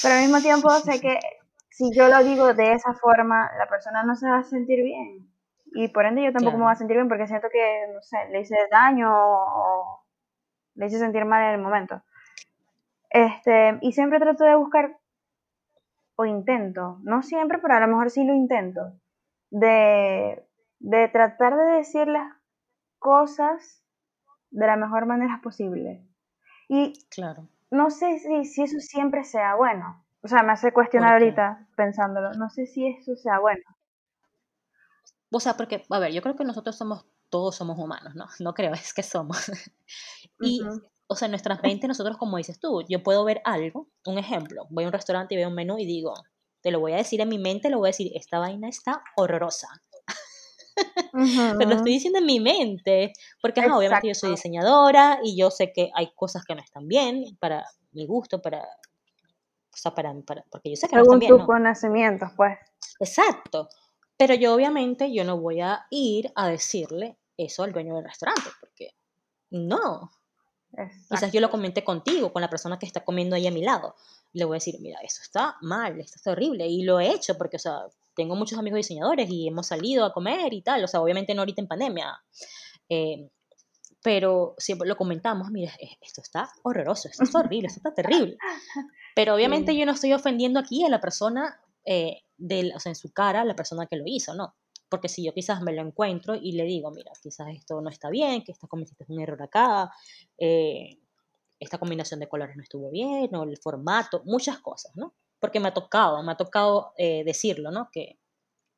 Pero 0.01 0.15
al 0.15 0.21
mismo 0.21 0.41
tiempo 0.41 0.69
sé 0.69 1.01
que 1.01 1.19
si 1.69 1.93
yo 1.93 2.07
lo 2.07 2.23
digo 2.23 2.53
de 2.53 2.73
esa 2.73 2.93
forma, 2.93 3.51
la 3.57 3.67
persona 3.67 4.03
no 4.03 4.15
se 4.15 4.29
va 4.29 4.37
a 4.37 4.43
sentir 4.43 4.83
bien. 4.83 5.29
Y 5.73 5.89
por 5.89 6.05
ende 6.05 6.23
yo 6.23 6.31
tampoco 6.31 6.57
me 6.57 6.63
voy 6.63 6.71
a 6.71 6.75
sentir 6.75 6.95
bien 6.95 7.09
porque 7.09 7.27
siento 7.27 7.49
que, 7.51 7.87
no 7.93 8.01
sé, 8.01 8.17
le 8.31 8.41
hice 8.41 8.55
daño 8.71 9.11
o 9.11 10.05
le 10.75 10.85
hice 10.85 10.99
sentir 10.99 11.25
mal 11.25 11.43
en 11.43 11.55
el 11.55 11.61
momento. 11.61 12.01
Este, 13.09 13.77
y 13.81 13.91
siempre 13.91 14.19
trato 14.19 14.43
de 14.43 14.55
buscar 14.55 14.97
o 16.15 16.25
intento, 16.25 16.99
no 17.03 17.21
siempre, 17.21 17.57
pero 17.57 17.75
a 17.75 17.79
lo 17.81 17.87
mejor 17.87 18.09
sí 18.09 18.23
lo 18.23 18.33
intento, 18.33 18.93
de, 19.49 20.45
de 20.79 21.07
tratar 21.09 21.57
de 21.57 21.73
decir 21.73 22.07
las 22.07 22.33
cosas 22.99 23.84
de 24.55 24.67
la 24.67 24.77
mejor 24.77 25.05
manera 25.05 25.39
posible. 25.43 26.01
Y 26.67 26.93
claro. 27.09 27.47
no 27.69 27.91
sé 27.91 28.19
si, 28.19 28.45
si 28.45 28.63
eso 28.63 28.79
siempre 28.79 29.23
sea 29.23 29.55
bueno. 29.55 30.03
O 30.21 30.27
sea, 30.27 30.41
me 30.41 30.53
hace 30.53 30.71
cuestionar 30.71 31.13
ahorita 31.13 31.67
pensándolo. 31.75 32.31
No 32.33 32.49
sé 32.49 32.65
si 32.65 32.87
eso 32.87 33.15
sea 33.15 33.39
bueno. 33.39 33.63
O 35.31 35.39
sea, 35.39 35.55
porque, 35.57 35.83
a 35.89 35.99
ver, 35.99 36.13
yo 36.13 36.21
creo 36.21 36.35
que 36.35 36.45
nosotros 36.45 36.77
somos, 36.77 37.05
todos 37.29 37.55
somos 37.55 37.77
humanos, 37.77 38.15
¿no? 38.15 38.25
No 38.39 38.53
creo, 38.53 38.73
es 38.73 38.93
que 38.93 39.03
somos. 39.03 39.37
y 40.39 40.61
o 41.07 41.15
sea, 41.15 41.27
en 41.27 41.31
nuestras 41.31 41.61
mentes 41.61 41.87
nosotros, 41.87 42.17
como 42.17 42.37
dices 42.37 42.59
tú, 42.59 42.83
yo 42.89 43.03
puedo 43.03 43.23
ver 43.23 43.41
algo, 43.43 43.89
un 44.05 44.17
ejemplo, 44.17 44.65
voy 44.69 44.85
a 44.85 44.87
un 44.87 44.93
restaurante 44.93 45.35
y 45.35 45.37
veo 45.37 45.49
un 45.49 45.55
menú 45.55 45.77
y 45.77 45.85
digo, 45.85 46.13
te 46.61 46.71
lo 46.71 46.79
voy 46.79 46.93
a 46.93 46.97
decir 46.97 47.21
en 47.21 47.29
mi 47.29 47.37
mente, 47.37 47.69
lo 47.69 47.77
voy 47.77 47.89
a 47.89 47.91
decir, 47.93 48.11
esta 48.15 48.39
vaina 48.39 48.67
está 48.67 49.03
horrorosa. 49.15 49.67
Pero 51.59 51.69
lo 51.69 51.75
estoy 51.75 51.93
diciendo 51.93 52.19
en 52.19 52.25
mi 52.25 52.39
mente, 52.39 53.13
porque 53.41 53.61
obviamente 53.61 54.07
yo 54.07 54.15
soy 54.15 54.31
diseñadora 54.31 55.19
y 55.23 55.37
yo 55.37 55.51
sé 55.51 55.71
que 55.73 55.89
hay 55.95 56.11
cosas 56.15 56.43
que 56.45 56.55
no 56.55 56.61
están 56.61 56.87
bien 56.87 57.37
para 57.39 57.65
mi 57.91 58.05
gusto, 58.05 58.41
para, 58.41 58.59
o 58.59 59.77
sea, 59.77 59.93
para, 59.93 60.13
para 60.25 60.43
porque 60.49 60.69
yo 60.69 60.75
sé 60.75 60.87
que 60.87 60.95
no 60.95 61.03
están 61.03 61.19
bien. 61.19 61.35
tus 61.35 61.45
conocimientos, 61.45 62.31
pues. 62.35 62.57
Exacto. 62.99 63.69
Pero 64.17 64.33
yo 64.33 64.53
obviamente 64.53 65.13
yo 65.13 65.23
no 65.23 65.39
voy 65.39 65.61
a 65.61 65.85
ir 65.89 66.31
a 66.35 66.47
decirle 66.47 67.17
eso 67.37 67.63
al 67.63 67.73
dueño 67.73 67.95
del 67.95 68.05
restaurante, 68.05 68.49
porque 68.61 68.95
no, 69.49 70.11
Quizás 71.09 71.31
yo 71.31 71.39
lo 71.41 71.49
comenté 71.49 71.83
contigo, 71.83 72.33
con 72.33 72.41
la 72.41 72.49
persona 72.49 72.77
que 72.77 72.85
está 72.85 73.03
comiendo 73.03 73.35
ahí 73.35 73.47
a 73.47 73.51
mi 73.51 73.63
lado. 73.63 73.95
Le 74.33 74.45
voy 74.45 74.55
a 74.55 74.57
decir, 74.57 74.75
mira, 74.81 74.99
eso 75.01 75.21
está 75.21 75.57
mal, 75.61 75.99
esto 75.99 76.15
está 76.17 76.31
horrible. 76.31 76.67
Y 76.67 76.83
lo 76.83 76.99
he 76.99 77.11
hecho 77.11 77.37
porque, 77.37 77.57
o 77.57 77.59
sea, 77.59 77.79
tengo 78.15 78.35
muchos 78.35 78.57
amigos 78.57 78.77
diseñadores 78.77 79.29
y 79.29 79.47
hemos 79.47 79.67
salido 79.67 80.05
a 80.05 80.13
comer 80.13 80.53
y 80.53 80.61
tal. 80.61 80.83
O 80.83 80.87
sea, 80.87 81.01
obviamente 81.01 81.33
no 81.33 81.41
ahorita 81.41 81.61
en 81.61 81.67
pandemia. 81.67 82.23
Eh, 82.89 83.29
pero 84.05 84.53
siempre 84.59 84.87
lo 84.87 84.95
comentamos, 84.95 85.49
mira, 85.49 85.73
esto 85.99 86.21
está 86.21 86.47
horroroso, 86.61 87.07
esto 87.07 87.23
está 87.23 87.39
horrible, 87.39 87.69
esto 87.69 87.79
está 87.79 87.91
terrible. 87.91 88.37
Pero 89.15 89.33
obviamente 89.33 89.75
yo 89.75 89.83
no 89.87 89.93
estoy 89.93 90.13
ofendiendo 90.13 90.59
aquí 90.59 90.83
a 90.83 90.89
la 90.89 91.01
persona, 91.01 91.59
eh, 91.85 92.21
o 92.75 92.79
sea, 92.79 92.91
en 92.91 92.95
su 92.95 93.11
cara, 93.11 93.41
a 93.41 93.45
la 93.45 93.55
persona 93.55 93.87
que 93.87 93.95
lo 93.95 94.03
hizo, 94.05 94.35
¿no? 94.35 94.53
Porque 94.89 95.09
si 95.09 95.25
yo 95.25 95.33
quizás 95.33 95.59
me 95.63 95.73
lo 95.73 95.81
encuentro 95.81 96.35
y 96.35 96.51
le 96.51 96.65
digo, 96.65 96.91
mira, 96.91 97.11
quizás 97.19 97.47
esto 97.55 97.81
no 97.81 97.89
está 97.89 98.11
bien, 98.11 98.43
que 98.43 98.51
esta 98.51 98.67
combinación 98.67 98.97
es 98.99 99.09
un 99.09 99.21
error 99.21 99.41
acá, 99.41 99.91
eh, 100.37 100.99
esta 101.59 101.79
combinación 101.79 102.19
de 102.19 102.29
colores 102.29 102.55
no 102.55 102.61
estuvo 102.61 102.91
bien, 102.91 103.33
o 103.33 103.43
el 103.43 103.57
formato, 103.57 104.21
muchas 104.25 104.59
cosas, 104.59 104.95
¿no? 104.95 105.15
Porque 105.45 105.59
me 105.59 105.67
ha 105.67 105.73
tocado, 105.75 106.23
me 106.23 106.31
ha 106.31 106.37
tocado 106.37 106.93
eh, 106.97 107.23
decirlo, 107.23 107.69
¿no? 107.69 107.89
Que, 107.91 108.17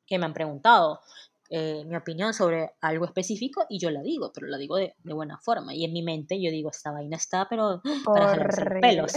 que, 0.06 0.18
me 0.18 0.26
han 0.26 0.34
preguntado 0.34 1.00
eh, 1.48 1.82
mi 1.86 1.96
opinión 1.96 2.34
sobre 2.34 2.72
algo 2.82 3.06
específico 3.06 3.64
y 3.70 3.78
yo 3.78 3.90
la 3.90 4.02
digo, 4.02 4.32
pero 4.34 4.48
la 4.48 4.58
digo 4.58 4.76
de, 4.76 4.94
de, 5.02 5.14
buena 5.14 5.38
forma. 5.38 5.74
Y 5.74 5.86
en 5.86 5.94
mi 5.94 6.02
mente 6.02 6.38
yo 6.42 6.50
digo, 6.50 6.68
esta 6.68 6.92
vaina 6.92 7.16
está, 7.16 7.48
pero 7.48 7.80
para 8.04 8.28
jalarse 8.28 8.64
los 8.66 8.80
pelos. 8.82 9.12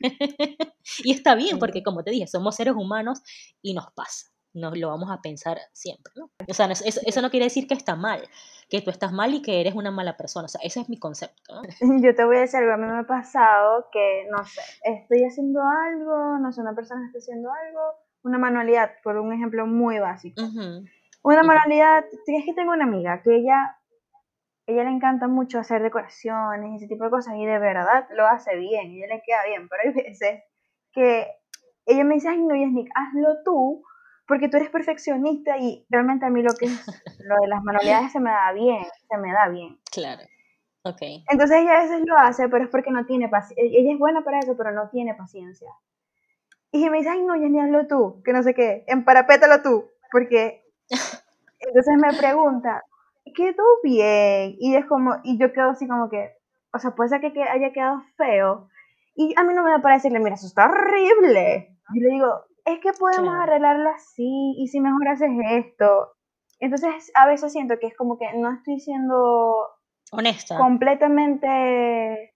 y 1.02 1.10
está 1.10 1.34
bien, 1.34 1.58
porque 1.58 1.82
como 1.82 2.04
te 2.04 2.12
dije, 2.12 2.28
somos 2.28 2.54
seres 2.54 2.74
humanos 2.76 3.18
y 3.62 3.74
nos 3.74 3.86
pasa 3.94 4.31
nos 4.54 4.76
lo 4.76 4.88
vamos 4.88 5.10
a 5.10 5.20
pensar 5.20 5.58
siempre, 5.72 6.12
¿no? 6.16 6.30
O 6.48 6.54
sea, 6.54 6.66
eso, 6.66 7.00
eso, 7.04 7.22
no 7.22 7.30
quiere 7.30 7.46
decir 7.46 7.66
que 7.66 7.74
está 7.74 7.96
mal, 7.96 8.22
que 8.68 8.80
tú 8.80 8.90
estás 8.90 9.12
mal 9.12 9.32
y 9.34 9.42
que 9.42 9.60
eres 9.60 9.74
una 9.74 9.90
mala 9.90 10.16
persona, 10.16 10.46
o 10.46 10.48
sea, 10.48 10.60
ese 10.62 10.80
es 10.80 10.88
mi 10.88 10.98
concepto. 10.98 11.54
¿no? 11.54 11.62
Yo 12.02 12.14
te 12.14 12.24
voy 12.24 12.36
a 12.36 12.40
decir 12.40 12.60
algo, 12.60 12.72
a 12.72 12.76
mí 12.76 12.86
me 12.86 12.98
ha 12.98 13.06
pasado 13.06 13.86
que, 13.92 14.26
no 14.30 14.44
sé, 14.44 14.60
estoy 14.84 15.24
haciendo 15.24 15.60
algo, 15.62 16.38
no 16.38 16.52
sé, 16.52 16.60
una 16.60 16.74
persona 16.74 17.06
está 17.06 17.18
haciendo 17.18 17.50
algo, 17.50 17.80
una 18.22 18.38
manualidad, 18.38 18.92
por 19.02 19.16
un 19.16 19.32
ejemplo 19.32 19.66
muy 19.66 19.98
básico. 19.98 20.42
Una 21.24 21.42
manualidad, 21.44 22.04
es 22.04 22.44
que 22.44 22.54
tengo 22.54 22.72
una 22.72 22.84
amiga 22.84 23.22
que 23.22 23.36
ella, 23.36 23.78
ella 24.66 24.84
le 24.84 24.90
encanta 24.90 25.28
mucho 25.28 25.60
hacer 25.60 25.82
decoraciones 25.82 26.72
y 26.72 26.76
ese 26.76 26.88
tipo 26.88 27.04
de 27.04 27.10
cosas 27.10 27.34
y 27.36 27.46
de 27.46 27.58
verdad 27.58 28.06
lo 28.10 28.26
hace 28.26 28.56
bien, 28.56 28.90
y 28.90 28.98
ella 28.98 29.14
le 29.14 29.22
queda 29.22 29.44
bien, 29.46 29.68
pero 29.68 29.82
hay 29.84 30.04
veces 30.04 30.42
que 30.92 31.26
ella 31.86 32.04
me 32.04 32.14
dice, 32.14 32.28
ay 32.28 32.42
no, 32.42 32.54
Yasnik, 32.54 32.90
hazlo 32.94 33.42
tú, 33.44 33.82
porque 34.32 34.48
tú 34.48 34.56
eres 34.56 34.70
perfeccionista 34.70 35.58
y 35.58 35.84
realmente 35.90 36.24
a 36.24 36.30
mí 36.30 36.40
lo 36.40 36.54
que 36.54 36.64
es 36.64 36.86
lo 37.26 37.34
de 37.42 37.48
las 37.48 37.62
manualidades 37.62 38.12
se 38.12 38.18
me 38.18 38.30
da 38.30 38.50
bien, 38.52 38.82
se 39.10 39.18
me 39.18 39.30
da 39.30 39.46
bien. 39.48 39.78
Claro. 39.92 40.22
Ok. 40.84 41.02
Entonces 41.30 41.58
ella 41.58 41.76
a 41.76 41.82
veces 41.82 42.00
lo 42.06 42.16
hace, 42.16 42.48
pero 42.48 42.64
es 42.64 42.70
porque 42.70 42.90
no 42.90 43.04
tiene 43.04 43.28
paciencia. 43.28 43.62
Ella 43.62 43.92
es 43.92 43.98
buena 43.98 44.24
para 44.24 44.38
eso, 44.38 44.56
pero 44.56 44.72
no 44.72 44.88
tiene 44.88 45.14
paciencia. 45.14 45.68
Y 46.70 46.88
me 46.88 46.96
dice, 46.96 47.10
ay, 47.10 47.22
no, 47.22 47.34
Jenny, 47.34 47.60
hazlo 47.60 47.86
tú, 47.86 48.22
que 48.24 48.32
no 48.32 48.42
sé 48.42 48.54
qué, 48.54 48.84
emparapétalo 48.86 49.60
tú, 49.60 49.90
porque 50.10 50.64
entonces 51.60 51.94
me 52.00 52.16
pregunta, 52.16 52.82
quedó 53.34 53.64
bien, 53.82 54.56
y 54.58 54.76
es 54.76 54.86
como, 54.86 55.16
y 55.24 55.36
yo 55.36 55.52
quedo 55.52 55.68
así 55.72 55.86
como 55.86 56.08
que, 56.08 56.32
o 56.72 56.78
sea, 56.78 56.92
puede 56.94 57.10
ser 57.10 57.20
que 57.20 57.42
haya 57.42 57.70
quedado 57.74 58.02
feo, 58.16 58.70
y 59.14 59.34
a 59.36 59.44
mí 59.44 59.52
no 59.52 59.62
me 59.62 59.72
da 59.72 59.82
para 59.82 59.96
decirle, 59.96 60.20
mira, 60.20 60.36
eso 60.36 60.46
está 60.46 60.64
horrible. 60.64 61.76
Yo 61.94 62.00
le 62.00 62.14
digo, 62.14 62.46
es 62.64 62.78
que 62.80 62.92
podemos 62.92 63.34
arreglarlo 63.34 63.90
así, 63.90 64.54
y 64.58 64.68
si 64.68 64.80
mejor 64.80 65.08
haces 65.08 65.30
esto. 65.50 66.12
Entonces, 66.60 67.10
a 67.14 67.26
veces 67.26 67.52
siento 67.52 67.74
que 67.80 67.88
es 67.88 67.96
como 67.96 68.18
que 68.18 68.26
no 68.34 68.52
estoy 68.52 68.78
siendo 68.78 69.68
honesta. 70.12 70.58
Completamente 70.58 72.34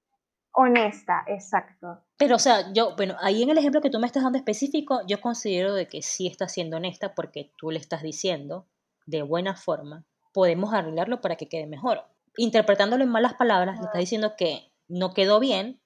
honesta, 0.52 1.22
exacto. 1.26 2.02
Pero, 2.16 2.36
o 2.36 2.38
sea, 2.38 2.72
yo, 2.72 2.96
bueno, 2.96 3.14
ahí 3.20 3.42
en 3.42 3.50
el 3.50 3.58
ejemplo 3.58 3.80
que 3.80 3.90
tú 3.90 4.00
me 4.00 4.06
estás 4.06 4.24
dando 4.24 4.38
específico, 4.38 5.00
yo 5.06 5.20
considero 5.20 5.74
de 5.74 5.86
que 5.86 6.02
sí 6.02 6.26
estás 6.26 6.52
siendo 6.52 6.78
honesta 6.78 7.14
porque 7.14 7.52
tú 7.56 7.70
le 7.70 7.78
estás 7.78 8.02
diciendo 8.02 8.66
de 9.06 9.22
buena 9.22 9.54
forma, 9.54 10.04
podemos 10.32 10.74
arreglarlo 10.74 11.20
para 11.20 11.36
que 11.36 11.48
quede 11.48 11.66
mejor. 11.66 12.02
Interpretándolo 12.36 13.04
en 13.04 13.10
malas 13.10 13.34
palabras, 13.34 13.78
le 13.78 13.84
estás 13.84 14.00
diciendo 14.00 14.34
que 14.36 14.72
no 14.88 15.12
quedó 15.12 15.40
bien, 15.40 15.80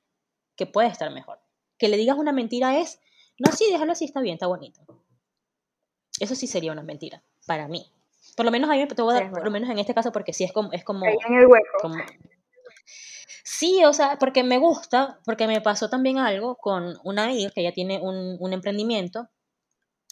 que 0.56 0.66
puede 0.66 0.88
estar 0.88 1.12
mejor. 1.12 1.40
Que 1.78 1.88
le 1.88 1.96
digas 1.96 2.16
una 2.16 2.32
mentira 2.32 2.78
es, 2.78 3.00
no, 3.40 3.52
sí, 3.52 3.66
déjalo 3.72 3.92
así, 3.92 4.04
está 4.04 4.20
bien, 4.20 4.34
está 4.34 4.46
bonito. 4.46 4.80
Eso 6.20 6.34
sí 6.34 6.46
sería 6.46 6.72
una 6.72 6.82
mentira, 6.82 7.22
para 7.46 7.66
mí. 7.68 7.90
Por 8.36 8.44
lo 8.44 8.50
menos 8.50 8.68
a 8.68 8.74
mí 8.74 8.86
te 8.86 9.02
voy 9.02 9.16
a 9.16 9.20
dar, 9.20 9.30
por 9.30 9.44
lo 9.44 9.50
menos 9.50 9.70
en 9.70 9.78
este 9.78 9.94
caso, 9.94 10.12
porque 10.12 10.32
sí 10.32 10.44
es 10.44 10.52
como... 10.52 10.70
Es 10.72 10.84
como, 10.84 11.06
en 11.06 11.34
el 11.34 11.46
hueco. 11.46 11.90
Sí, 13.42 13.82
o 13.84 13.92
sea, 13.92 14.18
porque 14.18 14.44
me 14.44 14.58
gusta, 14.58 15.20
porque 15.24 15.46
me 15.46 15.60
pasó 15.60 15.88
también 15.88 16.18
algo 16.18 16.56
con 16.56 16.98
una 17.02 17.24
amiga 17.24 17.50
que 17.50 17.62
ella 17.62 17.72
tiene 17.72 17.98
un, 18.00 18.36
un 18.38 18.52
emprendimiento 18.52 19.28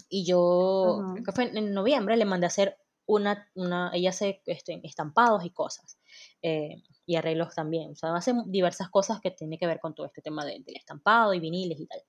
y 0.08 0.24
yo, 0.24 1.00
creo 1.12 1.24
que 1.24 1.32
fue 1.32 1.44
en 1.44 1.74
noviembre, 1.74 2.16
le 2.16 2.24
mandé 2.24 2.46
a 2.46 2.48
hacer 2.48 2.78
una, 3.06 3.48
una 3.54 3.90
ella 3.94 4.10
hace 4.10 4.42
este, 4.46 4.80
estampados 4.84 5.44
y 5.44 5.50
cosas 5.50 5.98
eh, 6.42 6.82
y 7.06 7.16
arreglos 7.16 7.54
también, 7.54 7.92
o 7.92 7.96
sea, 7.96 8.14
hace 8.14 8.34
diversas 8.46 8.90
cosas 8.90 9.20
que 9.20 9.30
tiene 9.30 9.58
que 9.58 9.66
ver 9.66 9.80
con 9.80 9.94
todo 9.94 10.06
este 10.06 10.20
tema 10.20 10.44
del 10.44 10.64
estampado 10.76 11.32
y 11.32 11.40
viniles 11.40 11.80
y 11.80 11.86
tal. 11.86 12.00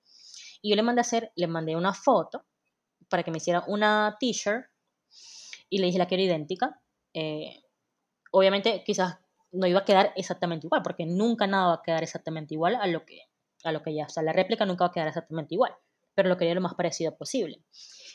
Y 0.62 0.70
yo 0.70 0.76
le 0.76 0.82
mandé 0.82 1.00
a 1.00 1.02
hacer, 1.02 1.32
le 1.36 1.46
mandé 1.46 1.76
una 1.76 1.94
foto 1.94 2.44
para 3.08 3.22
que 3.22 3.30
me 3.30 3.38
hiciera 3.38 3.64
una 3.66 4.16
t-shirt 4.18 4.66
y 5.68 5.78
le 5.78 5.86
dije 5.86 5.98
la 5.98 6.06
quiero 6.06 6.22
idéntica. 6.22 6.80
Eh, 7.14 7.62
obviamente 8.30 8.82
quizás 8.84 9.18
no 9.52 9.66
iba 9.66 9.80
a 9.80 9.84
quedar 9.84 10.12
exactamente 10.16 10.66
igual, 10.66 10.82
porque 10.82 11.06
nunca 11.06 11.46
nada 11.46 11.68
va 11.68 11.74
a 11.74 11.82
quedar 11.82 12.02
exactamente 12.02 12.54
igual 12.54 12.76
a 12.76 12.86
lo 12.86 13.04
que, 13.04 13.22
a 13.64 13.72
lo 13.72 13.82
que 13.82 13.94
ya, 13.94 14.06
o 14.06 14.08
sea, 14.08 14.22
la 14.22 14.32
réplica 14.32 14.64
nunca 14.64 14.84
va 14.84 14.90
a 14.90 14.92
quedar 14.92 15.08
exactamente 15.08 15.54
igual, 15.54 15.74
pero 16.14 16.28
lo 16.28 16.36
quería 16.36 16.54
lo 16.54 16.60
más 16.60 16.74
parecido 16.74 17.16
posible. 17.16 17.62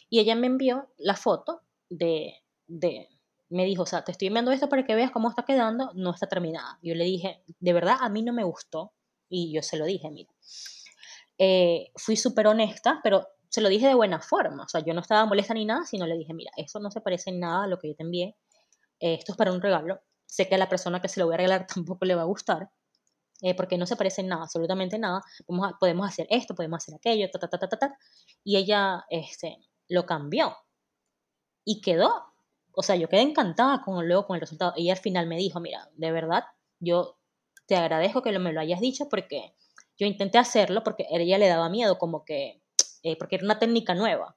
Y 0.09 0.19
ella 0.19 0.35
me 0.35 0.47
envió 0.47 0.89
la 0.97 1.15
foto 1.15 1.61
de, 1.89 2.35
de, 2.67 3.09
me 3.49 3.65
dijo, 3.65 3.83
o 3.83 3.85
sea, 3.85 4.03
te 4.03 4.11
estoy 4.11 4.27
enviando 4.27 4.51
esto 4.51 4.69
para 4.69 4.85
que 4.85 4.95
veas 4.95 5.11
cómo 5.11 5.29
está 5.29 5.43
quedando, 5.43 5.91
no 5.93 6.11
está 6.11 6.27
terminada. 6.27 6.79
Yo 6.81 6.95
le 6.95 7.03
dije, 7.03 7.43
de 7.59 7.73
verdad, 7.73 7.97
a 7.99 8.09
mí 8.09 8.21
no 8.21 8.31
me 8.31 8.43
gustó, 8.43 8.93
y 9.27 9.53
yo 9.53 9.61
se 9.61 9.77
lo 9.77 9.85
dije, 9.85 10.09
mira. 10.09 10.31
Eh, 11.37 11.91
fui 11.95 12.15
súper 12.15 12.47
honesta, 12.47 12.99
pero 13.03 13.27
se 13.49 13.61
lo 13.61 13.69
dije 13.69 13.87
de 13.87 13.95
buena 13.95 14.21
forma, 14.21 14.63
o 14.63 14.67
sea, 14.67 14.81
yo 14.83 14.93
no 14.93 15.01
estaba 15.01 15.25
molesta 15.25 15.53
ni 15.53 15.65
nada, 15.65 15.85
sino 15.85 16.05
le 16.07 16.17
dije, 16.17 16.33
mira, 16.33 16.51
eso 16.57 16.79
no 16.79 16.91
se 16.91 17.01
parece 17.01 17.29
en 17.29 17.39
nada 17.39 17.63
a 17.63 17.67
lo 17.67 17.79
que 17.79 17.89
yo 17.89 17.95
te 17.95 18.03
envié, 18.03 18.35
esto 18.99 19.33
es 19.33 19.37
para 19.37 19.51
un 19.51 19.61
regalo, 19.61 20.01
sé 20.25 20.47
que 20.47 20.55
a 20.55 20.57
la 20.57 20.69
persona 20.69 21.01
que 21.01 21.07
se 21.07 21.19
lo 21.19 21.25
voy 21.25 21.35
a 21.35 21.37
regalar 21.37 21.67
tampoco 21.73 22.05
le 22.05 22.15
va 22.15 22.23
a 22.23 22.25
gustar, 22.25 22.69
eh, 23.41 23.53
porque 23.53 23.77
no 23.77 23.85
se 23.85 23.95
parece 23.95 24.21
en 24.21 24.29
nada, 24.29 24.43
absolutamente 24.43 24.97
nada. 24.97 25.21
podemos 25.79 26.07
hacer 26.07 26.27
esto, 26.29 26.55
podemos 26.55 26.77
hacer 26.77 26.95
aquello, 26.95 27.29
ta, 27.31 27.39
ta, 27.39 27.49
ta, 27.49 27.59
ta, 27.59 27.77
ta, 27.77 27.97
Y 28.43 28.57
ella 28.57 29.05
este, 29.09 29.57
lo 29.89 30.05
cambió 30.05 30.55
y 31.65 31.81
quedó. 31.81 32.33
O 32.71 32.81
sea, 32.83 32.95
yo 32.95 33.09
quedé 33.09 33.21
encantada 33.21 33.81
con, 33.81 34.07
luego 34.07 34.27
con 34.27 34.35
el 34.35 34.41
resultado. 34.41 34.73
Ella 34.77 34.93
al 34.93 34.99
final 34.99 35.27
me 35.27 35.37
dijo, 35.37 35.59
mira, 35.59 35.89
de 35.95 36.11
verdad, 36.11 36.45
yo 36.79 37.17
te 37.67 37.75
agradezco 37.75 38.21
que 38.21 38.37
me 38.39 38.53
lo 38.53 38.61
hayas 38.61 38.79
dicho 38.79 39.09
porque 39.09 39.53
yo 39.97 40.05
intenté 40.07 40.37
hacerlo 40.37 40.83
porque 40.83 41.03
a 41.03 41.17
ella 41.17 41.37
le 41.37 41.47
daba 41.47 41.69
miedo 41.69 41.97
como 41.97 42.25
que, 42.25 42.61
eh, 43.03 43.17
porque 43.17 43.35
era 43.35 43.45
una 43.45 43.59
técnica 43.59 43.95
nueva. 43.95 44.35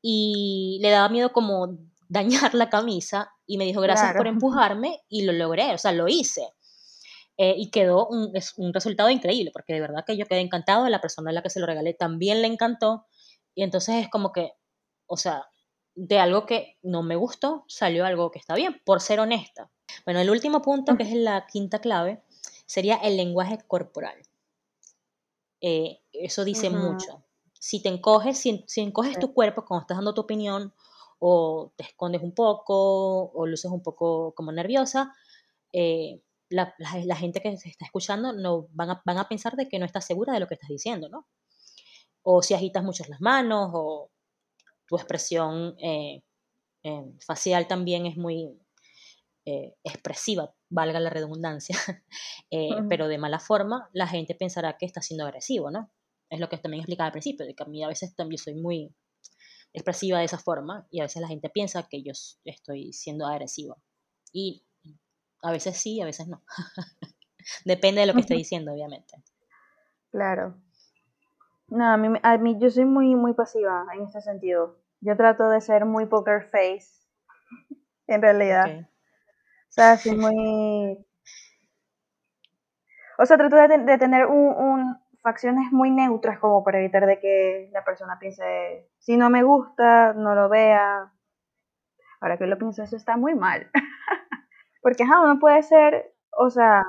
Y 0.00 0.78
le 0.82 0.90
daba 0.90 1.08
miedo 1.08 1.32
como 1.32 1.78
dañar 2.08 2.54
la 2.54 2.70
camisa 2.70 3.32
y 3.46 3.58
me 3.58 3.64
dijo 3.64 3.80
gracias 3.80 4.14
por 4.16 4.26
empujarme 4.26 5.02
y 5.08 5.22
lo 5.22 5.32
logré, 5.32 5.74
o 5.74 5.78
sea, 5.78 5.92
lo 5.92 6.08
hice. 6.08 6.48
Eh, 7.36 7.54
y 7.56 7.70
quedó 7.70 8.06
un, 8.06 8.32
un, 8.58 8.72
resultado 8.72 9.10
increíble, 9.10 9.50
porque 9.52 9.72
de 9.72 9.80
verdad 9.80 10.04
que 10.06 10.16
yo 10.16 10.24
quedé 10.26 10.38
encantado, 10.38 10.88
la 10.88 11.00
persona 11.00 11.30
a 11.30 11.32
la 11.32 11.42
que 11.42 11.50
se 11.50 11.58
lo 11.58 11.66
regalé 11.66 11.92
también 11.92 12.42
le 12.42 12.46
encantó, 12.46 13.06
y 13.56 13.64
entonces 13.64 13.96
es 13.96 14.08
como 14.08 14.32
que, 14.32 14.52
o 15.06 15.16
sea, 15.16 15.48
de 15.96 16.18
algo 16.18 16.46
que 16.46 16.78
no 16.82 17.02
me 17.02 17.16
gustó, 17.16 17.64
salió 17.68 18.04
algo 18.04 18.30
que 18.30 18.38
está 18.38 18.54
bien, 18.54 18.80
por 18.84 19.00
ser 19.00 19.20
honesta. 19.20 19.70
Bueno, 20.04 20.20
el 20.20 20.30
último 20.30 20.62
punto, 20.62 20.96
que 20.96 21.04
es 21.04 21.12
la 21.12 21.46
quinta 21.46 21.80
clave, 21.80 22.22
sería 22.66 22.96
el 22.96 23.16
lenguaje 23.16 23.58
corporal. 23.66 24.16
Eh, 25.66 26.02
eso 26.12 26.44
dice 26.44 26.68
mucho. 26.68 27.24
Si 27.58 27.80
te 27.80 27.88
encoges, 27.88 28.36
si, 28.36 28.64
si 28.66 28.82
encoges 28.82 29.18
tu 29.18 29.32
cuerpo 29.32 29.64
cuando 29.64 29.80
estás 29.82 29.96
dando 29.96 30.12
tu 30.12 30.20
opinión, 30.20 30.74
o 31.18 31.72
te 31.76 31.84
escondes 31.84 32.22
un 32.22 32.34
poco 32.34 33.30
o 33.32 33.46
luces 33.46 33.70
un 33.70 33.82
poco 33.82 34.34
como 34.34 34.52
nerviosa, 34.52 35.14
eh, 35.72 36.20
la, 36.50 37.16
gente 37.16 37.40
que 37.40 37.56
se 37.56 37.70
está 37.70 37.86
escuchando 37.86 38.34
no, 38.34 38.68
van, 38.72 38.90
a, 38.90 39.02
van 39.06 39.16
a 39.16 39.26
pensar 39.26 39.56
de 39.56 39.66
que 39.66 39.78
no 39.78 39.86
estás 39.86 40.04
segura 40.04 40.34
de 40.34 40.40
lo 40.40 40.46
que 40.46 40.54
estás 40.54 40.68
diciendo, 40.68 41.08
¿no? 41.08 41.26
O 42.22 42.42
si 42.42 42.52
agitas 42.52 42.84
mucho 42.84 43.04
las 43.08 43.22
manos 43.22 43.70
o 43.72 44.10
tu 44.86 44.96
expresión 44.96 45.76
eh, 45.78 46.22
eh, 46.82 47.04
facial 47.20 47.66
también 47.66 48.04
es 48.04 48.18
muy 48.18 48.60
expresiva, 49.44 50.54
valga 50.70 51.00
la 51.00 51.10
redundancia, 51.10 51.76
pero 52.88 53.08
de 53.08 53.18
mala 53.18 53.38
forma, 53.38 53.90
la 53.92 54.06
gente 54.06 54.34
pensará 54.34 54.76
que 54.78 54.86
está 54.86 55.02
siendo 55.02 55.24
agresivo, 55.24 55.70
¿no? 55.70 55.90
Es 56.30 56.40
lo 56.40 56.48
que 56.48 56.56
también 56.56 56.80
explicaba 56.80 57.06
al 57.06 57.12
principio, 57.12 57.46
de 57.46 57.54
que 57.54 57.62
a 57.62 57.66
mí 57.66 57.84
a 57.84 57.88
veces 57.88 58.16
también 58.16 58.38
soy 58.38 58.54
muy 58.54 58.94
expresiva 59.74 60.18
de 60.18 60.24
esa 60.24 60.38
forma 60.38 60.86
y 60.90 61.00
a 61.00 61.04
veces 61.04 61.20
la 61.20 61.28
gente 61.28 61.50
piensa 61.50 61.86
que 61.88 62.02
yo 62.02 62.12
estoy 62.44 62.92
siendo 62.92 63.26
agresiva. 63.26 63.76
Y 64.32 64.64
a 65.42 65.50
veces 65.50 65.76
sí, 65.76 66.00
a 66.00 66.06
veces 66.06 66.26
no. 66.28 66.42
Depende 67.64 68.00
de 68.00 68.06
lo 68.06 68.14
que 68.14 68.20
esté 68.20 68.34
diciendo, 68.34 68.72
obviamente. 68.72 69.22
Claro. 70.10 70.56
No, 71.68 71.92
a 71.92 71.96
mí, 71.96 72.18
a 72.22 72.38
mí 72.38 72.56
yo 72.58 72.70
soy 72.70 72.84
muy, 72.84 73.14
muy 73.14 73.34
pasiva 73.34 73.86
en 73.94 74.02
este 74.02 74.22
sentido. 74.22 74.78
Yo 75.00 75.16
trato 75.16 75.48
de 75.48 75.60
ser 75.60 75.84
muy 75.84 76.06
poker 76.06 76.48
face, 76.50 77.06
en 78.06 78.22
realidad. 78.22 78.88
Sea, 79.74 79.96
soy 79.96 80.16
muy... 80.16 81.04
O 83.18 83.26
sea, 83.26 83.36
trato 83.36 83.56
de, 83.56 83.98
tener 83.98 84.26
un, 84.26 84.96
facciones 85.22 85.70
muy 85.72 85.90
neutras 85.90 86.38
como 86.38 86.64
para 86.64 86.78
evitar 86.78 87.06
de 87.06 87.18
que 87.20 87.70
la 87.72 87.84
persona 87.84 88.18
piense, 88.18 88.88
si 88.98 89.16
no 89.16 89.30
me 89.30 89.42
gusta, 89.42 90.12
no 90.14 90.34
lo 90.34 90.48
vea. 90.48 91.12
Ahora 92.20 92.38
que 92.38 92.46
lo 92.46 92.58
pienso, 92.58 92.82
eso 92.82 92.96
está 92.96 93.16
muy 93.16 93.34
mal. 93.34 93.70
Porque 94.82 95.04
ajá, 95.04 95.20
uno 95.22 95.38
puede 95.38 95.62
ser, 95.62 96.14
o 96.30 96.50
sea, 96.50 96.82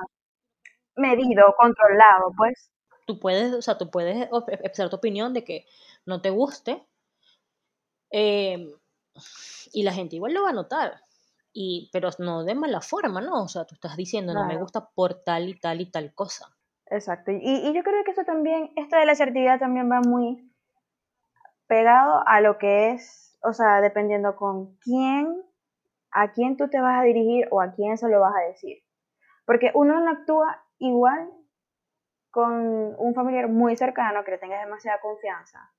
medido, 0.96 1.54
controlado, 1.56 2.32
pues. 2.36 2.70
Tú 3.06 3.20
puedes, 3.20 3.52
o 3.52 3.62
sea, 3.62 3.78
tú 3.78 3.90
puedes 3.90 4.28
expresar 4.48 4.90
tu 4.90 4.96
opinión 4.96 5.32
de 5.32 5.44
que 5.44 5.66
no 6.04 6.20
te 6.20 6.30
guste 6.30 6.84
em, 8.10 8.68
y 9.72 9.82
la 9.84 9.92
gente 9.92 10.16
igual 10.16 10.34
lo 10.34 10.42
va 10.42 10.50
a 10.50 10.52
notar. 10.52 11.00
Y, 11.58 11.88
pero 11.90 12.10
no 12.18 12.44
de 12.44 12.54
mala 12.54 12.82
forma, 12.82 13.22
¿no? 13.22 13.44
O 13.44 13.48
sea, 13.48 13.64
tú 13.64 13.74
estás 13.74 13.96
diciendo, 13.96 14.34
no 14.34 14.46
me 14.46 14.58
gusta 14.58 14.90
por 14.94 15.22
tal 15.24 15.48
y 15.48 15.58
tal 15.58 15.80
y 15.80 15.90
tal 15.90 16.12
cosa. 16.12 16.46
Exacto. 16.90 17.30
Y, 17.30 17.38
y, 17.40 17.72
yo 17.72 17.82
creo 17.82 18.04
que 18.04 18.10
eso 18.10 18.24
también, 18.24 18.70
esto 18.76 18.96
de 18.96 19.06
la 19.06 19.12
asertividad 19.12 19.58
también 19.58 19.90
va 19.90 20.00
muy 20.00 20.52
pegado 21.66 22.22
a 22.26 22.42
lo 22.42 22.58
que 22.58 22.90
es, 22.90 23.38
o 23.42 23.54
sea, 23.54 23.80
dependiendo 23.80 24.36
con 24.36 24.76
quién, 24.76 25.42
a 26.10 26.32
quién 26.32 26.58
tú 26.58 26.68
te 26.68 26.80
vas 26.80 27.00
a 27.00 27.04
dirigir 27.04 27.48
o 27.50 27.62
a 27.62 27.72
quién 27.72 27.96
se 27.96 28.08
lo 28.08 28.20
vas 28.20 28.34
a 28.36 28.48
decir. 28.48 28.82
Porque 29.46 29.72
uno 29.74 29.98
no 29.98 30.10
actúa 30.10 30.62
igual 30.78 31.30
con 32.30 32.94
un 32.98 33.14
familiar 33.14 33.48
muy 33.48 33.76
cercano 33.76 34.24
que 34.24 34.32
le 34.32 34.38
tengas 34.38 34.62
demasiada 34.62 35.00
confianza 35.00 35.72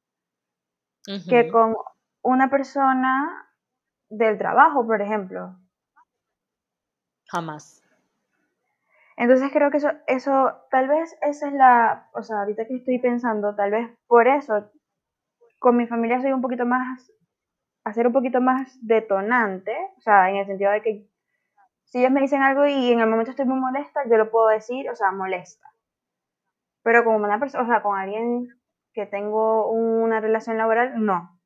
que 1.30 1.50
con 1.50 1.76
una 2.22 2.50
persona 2.50 3.48
del 4.10 4.38
trabajo, 4.38 4.86
por 4.86 5.02
ejemplo. 5.02 5.56
Jamás. 7.28 7.84
Entonces 9.18 9.50
creo 9.52 9.72
que 9.72 9.78
eso, 9.78 9.90
eso, 10.06 10.54
tal 10.70 10.88
vez 10.88 11.18
esa 11.22 11.48
es 11.48 11.54
la, 11.54 12.10
o 12.14 12.22
sea, 12.22 12.40
ahorita 12.40 12.66
que 12.68 12.76
estoy 12.76 13.00
pensando, 13.00 13.56
tal 13.56 13.72
vez 13.72 13.90
por 14.06 14.28
eso, 14.28 14.70
con 15.60 15.76
mi 15.76 15.88
familia 15.88 16.22
soy 16.22 16.32
un 16.32 16.42
poquito 16.42 16.66
más 16.66 17.12
hacer 17.84 18.06
un 18.06 18.14
poquito 18.14 18.42
más 18.42 18.78
detonante, 18.82 19.76
o 19.98 20.02
sea, 20.02 20.30
en 20.30 20.38
el 20.38 20.46
sentido 20.46 20.72
de 20.72 20.82
que 20.82 21.10
si 21.86 22.00
ellos 22.00 22.12
me 22.12 22.22
dicen 22.22 22.42
algo 22.42 22.68
y 22.68 22.92
en 22.92 23.00
el 23.00 23.08
momento 23.08 23.32
estoy 23.32 23.46
muy 23.46 23.60
molesta, 23.60 24.02
yo 24.10 24.18
lo 24.18 24.30
puedo 24.30 24.50
decir, 24.50 24.90
o 24.90 24.96
sea, 24.96 25.12
molesta. 25.12 25.66
Pero 26.84 27.04
como 27.06 27.18
una 27.18 27.40
persona, 27.40 27.64
o 27.64 27.68
sea, 27.68 27.82
con 27.82 27.98
alguien 27.98 28.50
que 28.94 29.06
tengo 29.06 29.72
una 29.72 30.20
relación 30.20 30.58
laboral, 30.58 31.04
no. 31.04 31.40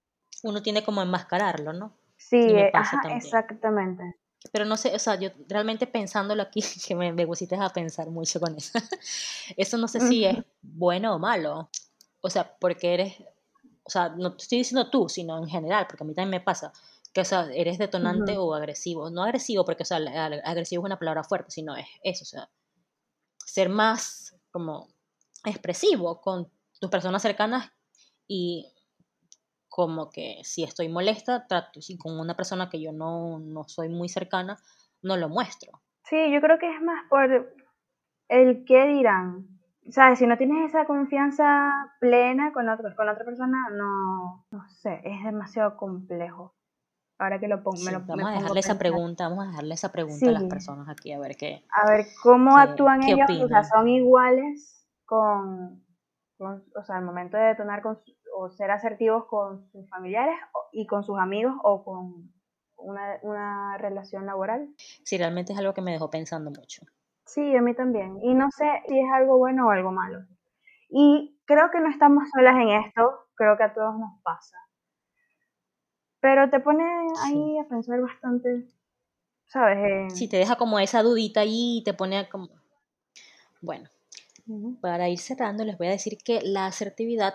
Uno 0.44 0.64
tiene 0.64 0.84
como 0.84 1.04
enmascararlo, 1.04 1.74
¿no? 1.74 1.96
Sí, 2.18 2.38
eh, 2.38 2.72
exactamente. 2.74 4.16
Pero 4.52 4.66
no 4.66 4.76
sé, 4.76 4.94
o 4.96 5.00
sea, 5.00 5.16
yo 5.20 5.30
realmente 5.48 5.88
pensándolo 5.88 6.42
aquí, 6.42 6.62
que 6.88 6.96
me, 6.96 7.14
me 7.14 7.28
pusiste 7.28 7.56
a 7.56 7.70
pensar 7.70 8.10
mucho 8.10 8.40
con 8.40 8.56
eso. 8.56 8.80
eso 9.58 9.78
no 9.78 9.88
sé 9.88 10.00
si 10.02 10.26
es 10.26 10.38
bueno 10.62 11.16
o 11.16 11.20
malo. 11.20 11.70
O 12.22 12.30
sea, 12.30 12.56
porque 12.60 12.94
eres, 12.94 13.16
o 13.84 13.90
sea, 13.90 14.10
no 14.10 14.36
te 14.36 14.44
estoy 14.44 14.60
diciendo 14.60 14.90
tú, 14.90 15.10
sino 15.10 15.38
en 15.38 15.48
general, 15.48 15.88
porque 15.88 16.04
a 16.04 16.08
mí 16.08 16.14
también 16.14 16.42
me 16.42 16.42
pasa 16.42 16.72
que, 17.14 17.22
o 17.22 17.26
sea, 17.26 17.50
eres 17.54 17.78
detonante 17.78 18.38
o 18.38 18.54
agresivo. 18.54 19.10
No 19.10 19.24
agresivo, 19.24 19.66
porque, 19.66 19.84
o 19.84 19.86
sea, 19.86 19.98
agresivo 20.44 20.84
es 20.84 20.86
una 20.86 21.00
palabra 21.00 21.24
fuerte, 21.24 21.52
sino 21.52 21.76
es 21.76 21.88
eso, 22.04 22.24
o 22.24 22.28
sea, 22.28 22.50
ser 23.46 23.70
más 23.70 24.36
como 24.52 24.88
expresivo 25.46 26.22
con 26.22 26.50
tus 26.80 26.90
personas 26.90 27.22
cercanas 27.22 27.72
y 28.28 28.72
como 29.82 30.12
que 30.12 30.42
si 30.44 30.64
estoy 30.64 30.90
molesta, 30.90 31.48
trato, 31.48 31.82
si 31.82 31.98
con 31.98 32.20
una 32.20 32.36
persona 32.36 32.70
que 32.70 32.80
yo 32.80 32.92
no, 32.92 33.40
no 33.40 33.64
soy 33.64 33.90
muy 33.90 34.10
cercana, 34.10 34.60
no 35.02 35.18
lo 35.18 35.28
muestro. 35.28 35.72
Sí, 36.04 36.32
yo 36.32 36.40
creo 36.40 36.60
que 36.60 36.72
es 36.72 36.80
más 36.84 37.04
por 37.10 37.52
el 38.28 38.64
qué 38.64 38.86
dirán. 38.86 39.48
¿Sabes? 39.90 40.20
Si 40.20 40.28
no 40.28 40.38
tienes 40.38 40.70
esa 40.70 40.86
confianza 40.86 41.96
plena 42.00 42.54
con, 42.54 42.70
otro, 42.70 42.96
con 42.96 43.10
otra 43.10 43.26
persona, 43.26 43.58
no, 43.72 44.46
no 44.52 44.70
sé, 44.70 45.02
es 45.04 45.24
demasiado 45.24 45.76
complejo. 45.78 46.54
Ahora 47.18 47.40
que 47.40 47.48
lo 47.48 47.64
pongo, 47.64 47.82
me 47.84 47.92
lo 47.92 48.02
Vamos 48.02 48.28
a 48.28 48.34
dejarle 48.34 48.60
esa 48.60 48.78
pregunta, 48.78 49.30
vamos 49.30 49.46
a 49.46 49.48
dejarle 49.48 49.74
esa 49.74 49.92
pregunta 49.92 50.30
a 50.30 50.32
las 50.32 50.44
personas 50.44 50.90
aquí, 50.90 51.12
a 51.12 51.18
ver 51.18 51.36
qué. 51.36 51.66
A 51.72 51.90
ver 51.90 52.06
cómo 52.22 52.56
actúan 52.56 53.02
ellos, 53.02 53.28
o 53.44 53.48
sea, 53.48 53.64
son 53.64 53.88
iguales 53.88 54.86
con, 55.06 55.84
o 56.42 56.84
sea, 56.84 56.98
al 56.98 57.06
momento 57.06 57.38
de 57.38 57.44
detonar 57.44 57.82
con, 57.82 58.00
o 58.36 58.50
ser 58.50 58.72
asertivos 58.72 59.26
con 59.26 59.70
sus 59.72 59.88
familiares 59.90 60.36
y 60.72 60.88
con 60.88 61.04
sus 61.04 61.20
amigos 61.20 61.54
o 61.64 61.84
con 61.84 62.32
una, 62.78 63.20
una 63.22 63.78
relación 63.78 64.26
laboral. 64.26 64.70
Sí, 65.04 65.18
realmente 65.18 65.54
es 65.54 65.60
algo 65.60 65.74
que 65.74 65.82
me 65.82 65.92
dejó 65.92 66.10
pensando 66.10 66.50
mucho. 66.50 66.84
Sí, 67.26 67.56
a 67.56 67.62
mí 67.62 67.74
también. 67.74 68.18
Y 68.22 68.34
no 68.34 68.50
sé 68.52 68.66
si 68.88 69.00
es 69.00 69.12
algo 69.14 69.38
bueno 69.38 69.68
o 69.68 69.72
algo 69.72 69.92
malo. 69.92 70.26
Y 70.90 71.40
creo 71.46 71.70
que 71.72 71.80
no 71.80 71.90
estamos 71.90 72.30
solas 72.34 72.56
en 72.56 72.70
esto, 72.70 73.28
creo 73.36 73.56
que 73.56 73.64
a 73.64 73.74
todos 73.74 73.98
nos 73.98 74.22
pasa. 74.24 74.58
Pero 76.20 76.50
te 76.50 76.60
pone 76.60 76.84
ahí 77.24 77.58
a 77.58 77.68
pensar 77.68 78.02
bastante, 78.02 78.68
¿sabes? 79.46 80.14
Sí, 80.14 80.28
te 80.28 80.38
deja 80.38 80.56
como 80.56 80.80
esa 80.80 81.02
dudita 81.02 81.42
ahí 81.42 81.80
y 81.80 81.84
te 81.84 81.94
pone 81.94 82.28
como... 82.30 82.50
Bueno, 83.62 83.90
para 84.82 85.10
ir 85.10 85.20
cerrando 85.20 85.64
les 85.64 85.78
voy 85.78 85.88
a 85.88 85.92
decir 85.92 86.18
que 86.24 86.42
la 86.42 86.66
asertividad 86.66 87.34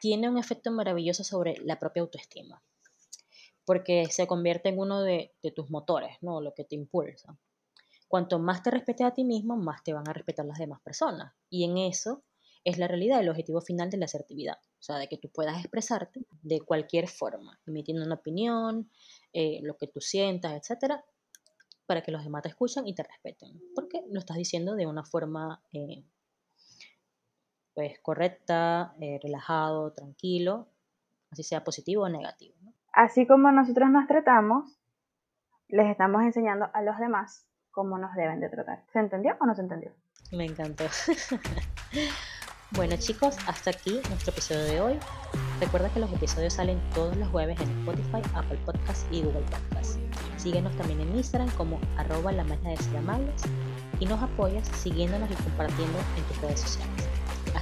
tiene 0.00 0.28
un 0.28 0.38
efecto 0.38 0.70
maravilloso 0.70 1.24
sobre 1.24 1.56
la 1.64 1.78
propia 1.78 2.02
autoestima, 2.02 2.62
porque 3.64 4.06
se 4.10 4.26
convierte 4.26 4.68
en 4.68 4.78
uno 4.78 5.02
de, 5.02 5.34
tus 5.54 5.70
motores, 5.70 6.16
¿no? 6.20 6.40
Lo 6.40 6.54
que 6.54 6.64
te 6.64 6.74
impulsa. 6.74 7.36
Cuanto 8.06 8.38
más 8.38 8.62
te 8.62 8.70
respetes 8.70 9.06
a 9.06 9.12
ti 9.12 9.24
mismo, 9.24 9.56
más 9.56 9.82
te 9.82 9.92
van 9.92 10.08
a 10.08 10.12
respetar 10.12 10.46
las 10.46 10.58
demás 10.58 10.80
personas. 10.80 11.34
Y 11.50 11.64
en 11.64 11.76
eso 11.76 12.22
es 12.64 12.78
la 12.78 12.88
realidad, 12.88 13.20
el 13.20 13.28
objetivo 13.28 13.60
final 13.60 13.90
de 13.90 13.98
la 13.98 14.06
asertividad. 14.06 14.56
O 14.78 14.82
sea, 14.82 14.96
de 14.96 15.08
que 15.08 15.18
tú 15.18 15.28
puedas 15.28 15.58
expresarte 15.58 16.20
de 16.42 16.60
cualquier 16.60 17.08
forma, 17.08 17.60
emitiendo 17.66 18.04
una 18.04 18.14
opinión, 18.14 18.90
eh, 19.32 19.60
lo 19.62 19.76
que 19.76 19.88
tú 19.88 20.00
sientas, 20.00 20.54
etcétera, 20.54 21.04
para 21.84 22.02
que 22.02 22.12
los 22.12 22.24
demás 22.24 22.42
te 22.42 22.48
escuchen 22.48 22.86
y 22.86 22.94
te 22.94 23.02
respeten. 23.02 23.60
Porque 23.74 24.02
lo 24.10 24.20
estás 24.20 24.36
diciendo 24.36 24.74
de 24.74 24.86
una 24.86 25.04
forma 25.04 25.62
eh, 25.72 26.04
pues 27.78 28.00
correcta, 28.00 28.92
eh, 29.00 29.20
relajado, 29.22 29.92
tranquilo, 29.92 30.66
así 31.30 31.44
sea 31.44 31.62
positivo 31.62 32.02
o 32.02 32.08
negativo. 32.08 32.56
Así 32.92 33.24
como 33.24 33.52
nosotros 33.52 33.88
nos 33.88 34.08
tratamos, 34.08 34.80
les 35.68 35.88
estamos 35.88 36.22
enseñando 36.22 36.68
a 36.74 36.82
los 36.82 36.98
demás 36.98 37.46
cómo 37.70 37.96
nos 37.96 38.12
deben 38.16 38.40
de 38.40 38.48
tratar. 38.48 38.82
¿Se 38.92 38.98
entendió 38.98 39.36
o 39.40 39.46
no 39.46 39.54
se 39.54 39.60
entendió? 39.62 39.92
Me 40.32 40.46
encantó. 40.46 40.86
bueno 42.72 42.96
chicos, 42.96 43.36
hasta 43.46 43.70
aquí 43.70 44.00
nuestro 44.08 44.32
episodio 44.32 44.64
de 44.64 44.80
hoy. 44.80 44.98
Recuerda 45.60 45.88
que 45.90 46.00
los 46.00 46.12
episodios 46.12 46.54
salen 46.54 46.80
todos 46.96 47.16
los 47.16 47.28
jueves 47.28 47.60
en 47.60 47.70
Spotify, 47.78 48.28
Apple 48.34 48.58
Podcasts 48.66 49.06
y 49.12 49.22
Google 49.22 49.46
Podcasts. 49.52 50.00
Síguenos 50.36 50.76
también 50.76 51.00
en 51.00 51.14
Instagram 51.14 51.50
como 51.50 51.78
arroba 51.96 52.32
la 52.32 52.42
magia 52.42 52.70
de 52.70 52.76
ser 52.76 52.96
amables 52.96 53.40
y 54.00 54.06
nos 54.06 54.20
apoyas 54.20 54.66
siguiéndonos 54.66 55.30
y 55.30 55.34
compartiendo 55.34 55.98
en 56.16 56.24
tus 56.24 56.40
redes 56.40 56.58
sociales. 56.58 57.07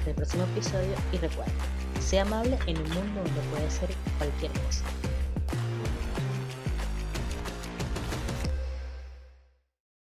Hasta 0.07 0.13
el 0.13 0.17
próximo 0.19 0.45
episodio 0.45 0.95
y 1.11 1.17
recuerda, 1.17 1.53
sea 2.01 2.23
amable 2.23 2.57
en 2.69 2.77
un 2.77 2.89
mundo 2.91 3.23
donde 3.25 3.41
puede 3.51 3.69
ser 3.69 3.89
cualquier 4.19 4.53
cosa. 4.53 4.85